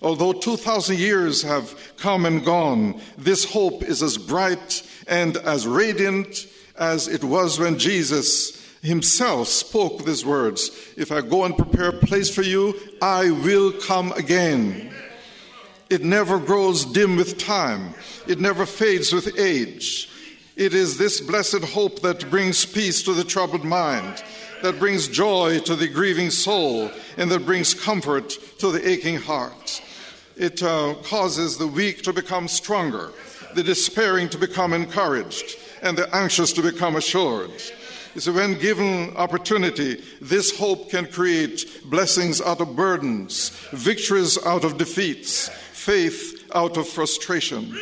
Although 0.00 0.34
2,000 0.34 0.98
years 0.98 1.42
have 1.42 1.96
come 1.96 2.24
and 2.24 2.44
gone, 2.44 3.00
this 3.18 3.44
hope 3.44 3.82
is 3.82 4.02
as 4.02 4.18
bright 4.18 4.88
and 5.08 5.36
as 5.38 5.66
radiant 5.66 6.46
as 6.78 7.08
it 7.08 7.24
was 7.24 7.58
when 7.58 7.78
Jesus 7.78 8.62
himself 8.82 9.48
spoke 9.48 10.04
these 10.04 10.24
words 10.24 10.70
If 10.96 11.10
I 11.10 11.22
go 11.22 11.44
and 11.44 11.56
prepare 11.56 11.88
a 11.88 11.92
place 11.92 12.32
for 12.32 12.42
you, 12.42 12.78
I 13.02 13.30
will 13.30 13.72
come 13.72 14.12
again. 14.12 14.92
It 15.90 16.04
never 16.04 16.38
grows 16.38 16.84
dim 16.84 17.16
with 17.16 17.38
time, 17.38 17.94
it 18.28 18.38
never 18.38 18.64
fades 18.64 19.12
with 19.12 19.38
age. 19.38 20.10
It 20.56 20.72
is 20.72 20.96
this 20.96 21.20
blessed 21.20 21.64
hope 21.64 22.00
that 22.00 22.30
brings 22.30 22.64
peace 22.64 23.02
to 23.02 23.12
the 23.12 23.24
troubled 23.24 23.62
mind 23.62 24.24
that 24.62 24.78
brings 24.78 25.06
joy 25.06 25.58
to 25.60 25.76
the 25.76 25.86
grieving 25.86 26.30
soul 26.30 26.90
and 27.18 27.30
that 27.30 27.44
brings 27.44 27.74
comfort 27.74 28.30
to 28.58 28.72
the 28.72 28.88
aching 28.88 29.16
heart. 29.16 29.82
It 30.34 30.62
uh, 30.62 30.94
causes 31.02 31.58
the 31.58 31.66
weak 31.66 32.00
to 32.04 32.12
become 32.14 32.48
stronger, 32.48 33.12
the 33.54 33.62
despairing 33.62 34.30
to 34.30 34.38
become 34.38 34.72
encouraged, 34.72 35.58
and 35.82 35.96
the 35.96 36.08
anxious 36.16 36.54
to 36.54 36.62
become 36.62 36.96
assured. 36.96 37.50
So, 38.16 38.32
when 38.32 38.58
given 38.58 39.14
opportunity, 39.14 40.02
this 40.22 40.58
hope 40.58 40.88
can 40.88 41.06
create 41.06 41.82
blessings 41.84 42.40
out 42.40 42.62
of 42.62 42.74
burdens, 42.74 43.50
victories 43.72 44.38
out 44.46 44.64
of 44.64 44.78
defeats, 44.78 45.50
faith 45.72 46.50
out 46.54 46.78
of 46.78 46.88
frustration. 46.88 47.76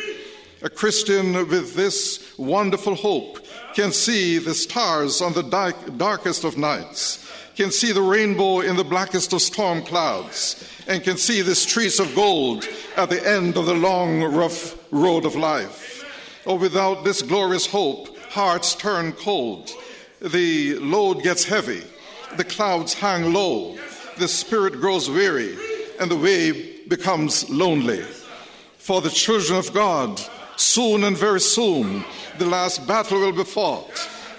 A 0.65 0.69
Christian 0.69 1.33
with 1.47 1.75
this 1.75 2.35
wonderful 2.39 2.95
hope 2.95 3.37
can 3.75 3.91
see 3.91 4.39
the 4.39 4.55
stars 4.55 5.21
on 5.21 5.33
the 5.33 5.43
dark, 5.43 5.75
darkest 5.95 6.43
of 6.43 6.57
nights, 6.57 7.23
can 7.55 7.69
see 7.69 7.91
the 7.91 8.01
rainbow 8.01 8.61
in 8.61 8.75
the 8.75 8.83
blackest 8.83 9.31
of 9.33 9.43
storm 9.43 9.83
clouds, 9.83 10.67
and 10.87 11.03
can 11.03 11.17
see 11.17 11.43
the 11.43 11.53
streets 11.53 11.99
of 11.99 12.15
gold 12.15 12.67
at 12.97 13.11
the 13.11 13.29
end 13.29 13.57
of 13.57 13.67
the 13.67 13.75
long, 13.75 14.23
rough 14.23 14.75
road 14.89 15.23
of 15.23 15.35
life. 15.35 16.03
Or 16.47 16.53
oh, 16.53 16.59
without 16.59 17.03
this 17.03 17.21
glorious 17.21 17.67
hope, 17.67 18.17
hearts 18.29 18.73
turn 18.73 19.11
cold, 19.11 19.69
the 20.19 20.79
load 20.79 21.21
gets 21.21 21.43
heavy, 21.43 21.83
the 22.37 22.43
clouds 22.43 22.95
hang 22.95 23.33
low, 23.33 23.77
the 24.17 24.27
spirit 24.27 24.81
grows 24.81 25.11
weary, 25.11 25.55
and 25.99 26.09
the 26.09 26.17
way 26.17 26.79
becomes 26.87 27.47
lonely. 27.51 28.01
For 28.79 29.01
the 29.01 29.11
children 29.11 29.59
of 29.59 29.71
God, 29.71 30.19
soon 30.57 31.03
and 31.03 31.17
very 31.17 31.39
soon, 31.39 32.03
the 32.37 32.45
last 32.45 32.87
battle 32.87 33.19
will 33.19 33.31
be 33.31 33.43
fought, 33.43 33.89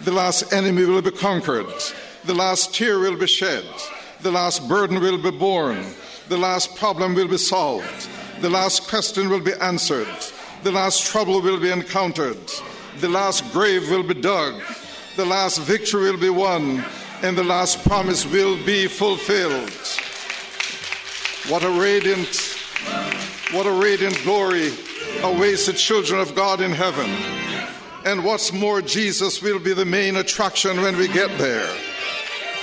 the 0.02 0.12
last 0.12 0.52
enemy 0.52 0.84
will 0.84 1.02
be 1.02 1.10
conquered, 1.10 1.66
the 2.24 2.34
last 2.34 2.74
tear 2.74 2.98
will 2.98 3.16
be 3.16 3.26
shed, 3.26 3.64
the 4.20 4.30
last 4.30 4.68
burden 4.68 5.00
will 5.00 5.18
be 5.18 5.30
borne, 5.30 5.84
the 6.28 6.36
last 6.36 6.74
problem 6.76 7.14
will 7.14 7.28
be 7.28 7.38
solved, 7.38 8.08
the 8.40 8.50
last 8.50 8.88
question 8.88 9.28
will 9.28 9.40
be 9.40 9.54
answered, 9.54 10.08
the 10.62 10.72
last 10.72 11.06
trouble 11.06 11.40
will 11.40 11.60
be 11.60 11.70
encountered, 11.70 12.38
the 12.98 13.08
last 13.08 13.50
grave 13.52 13.90
will 13.90 14.02
be 14.02 14.14
dug, 14.14 14.60
the 15.16 15.24
last 15.24 15.60
victory 15.62 16.10
will 16.10 16.20
be 16.20 16.30
won, 16.30 16.84
and 17.22 17.36
the 17.36 17.44
last 17.44 17.82
promise 17.84 18.26
will 18.26 18.56
be 18.64 18.86
fulfilled. 18.86 19.70
What 21.50 21.62
a 21.62 21.70
radiant, 21.70 22.56
what 23.52 23.66
a 23.66 23.72
radiant 23.72 24.20
glory 24.24 24.72
awaits 25.22 25.66
the 25.66 25.72
children 25.72 26.20
of 26.20 26.34
God 26.34 26.60
in 26.60 26.72
heaven. 26.72 27.10
And 28.04 28.24
what's 28.24 28.52
more, 28.52 28.82
Jesus 28.82 29.42
will 29.42 29.58
be 29.58 29.74
the 29.74 29.84
main 29.84 30.16
attraction 30.16 30.80
when 30.80 30.96
we 30.96 31.08
get 31.08 31.36
there. 31.38 31.68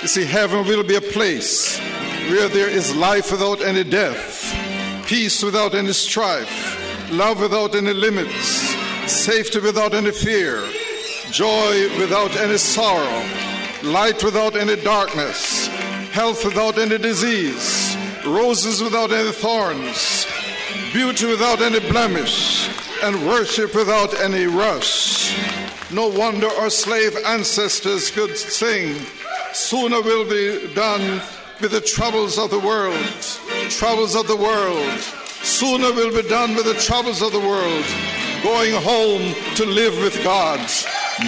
You 0.00 0.08
see, 0.08 0.24
heaven 0.24 0.66
will 0.66 0.82
be 0.82 0.96
a 0.96 1.00
place 1.00 1.78
where 2.30 2.48
there 2.48 2.68
is 2.68 2.94
life 2.96 3.30
without 3.30 3.60
any 3.60 3.84
death, 3.84 4.54
peace 5.06 5.42
without 5.42 5.74
any 5.74 5.92
strife, 5.92 7.10
love 7.10 7.40
without 7.40 7.74
any 7.74 7.92
limits, 7.92 8.74
safety 9.06 9.60
without 9.60 9.92
any 9.92 10.10
fear, 10.10 10.64
joy 11.30 11.88
without 11.98 12.34
any 12.36 12.56
sorrow, 12.56 13.24
light 13.82 14.22
without 14.24 14.56
any 14.56 14.76
darkness, 14.76 15.66
health 16.12 16.44
without 16.44 16.78
any 16.78 16.96
disease, 16.96 17.96
roses 18.24 18.82
without 18.82 19.12
any 19.12 19.32
thorns, 19.32 20.23
beauty 20.94 21.26
without 21.26 21.60
any 21.60 21.80
blemish 21.90 22.70
and 23.02 23.26
worship 23.26 23.74
without 23.74 24.14
any 24.20 24.46
rush. 24.46 25.36
No 25.92 26.06
wonder 26.06 26.46
our 26.46 26.70
slave 26.70 27.16
ancestors 27.26 28.12
could 28.12 28.38
sing, 28.38 29.04
Sooner 29.52 30.00
will 30.02 30.28
be 30.28 30.72
done 30.74 31.20
with 31.60 31.72
the 31.72 31.80
troubles 31.80 32.38
of 32.38 32.50
the 32.50 32.60
world, 32.60 33.06
troubles 33.70 34.14
of 34.14 34.28
the 34.28 34.36
world. 34.36 34.98
Sooner 35.42 35.92
will 35.92 36.14
be 36.14 36.28
done 36.28 36.54
with 36.54 36.64
the 36.64 36.74
troubles 36.74 37.22
of 37.22 37.32
the 37.32 37.40
world, 37.40 37.84
going 38.42 38.72
home 38.82 39.34
to 39.56 39.66
live 39.66 39.96
with 39.98 40.22
God. 40.22 40.60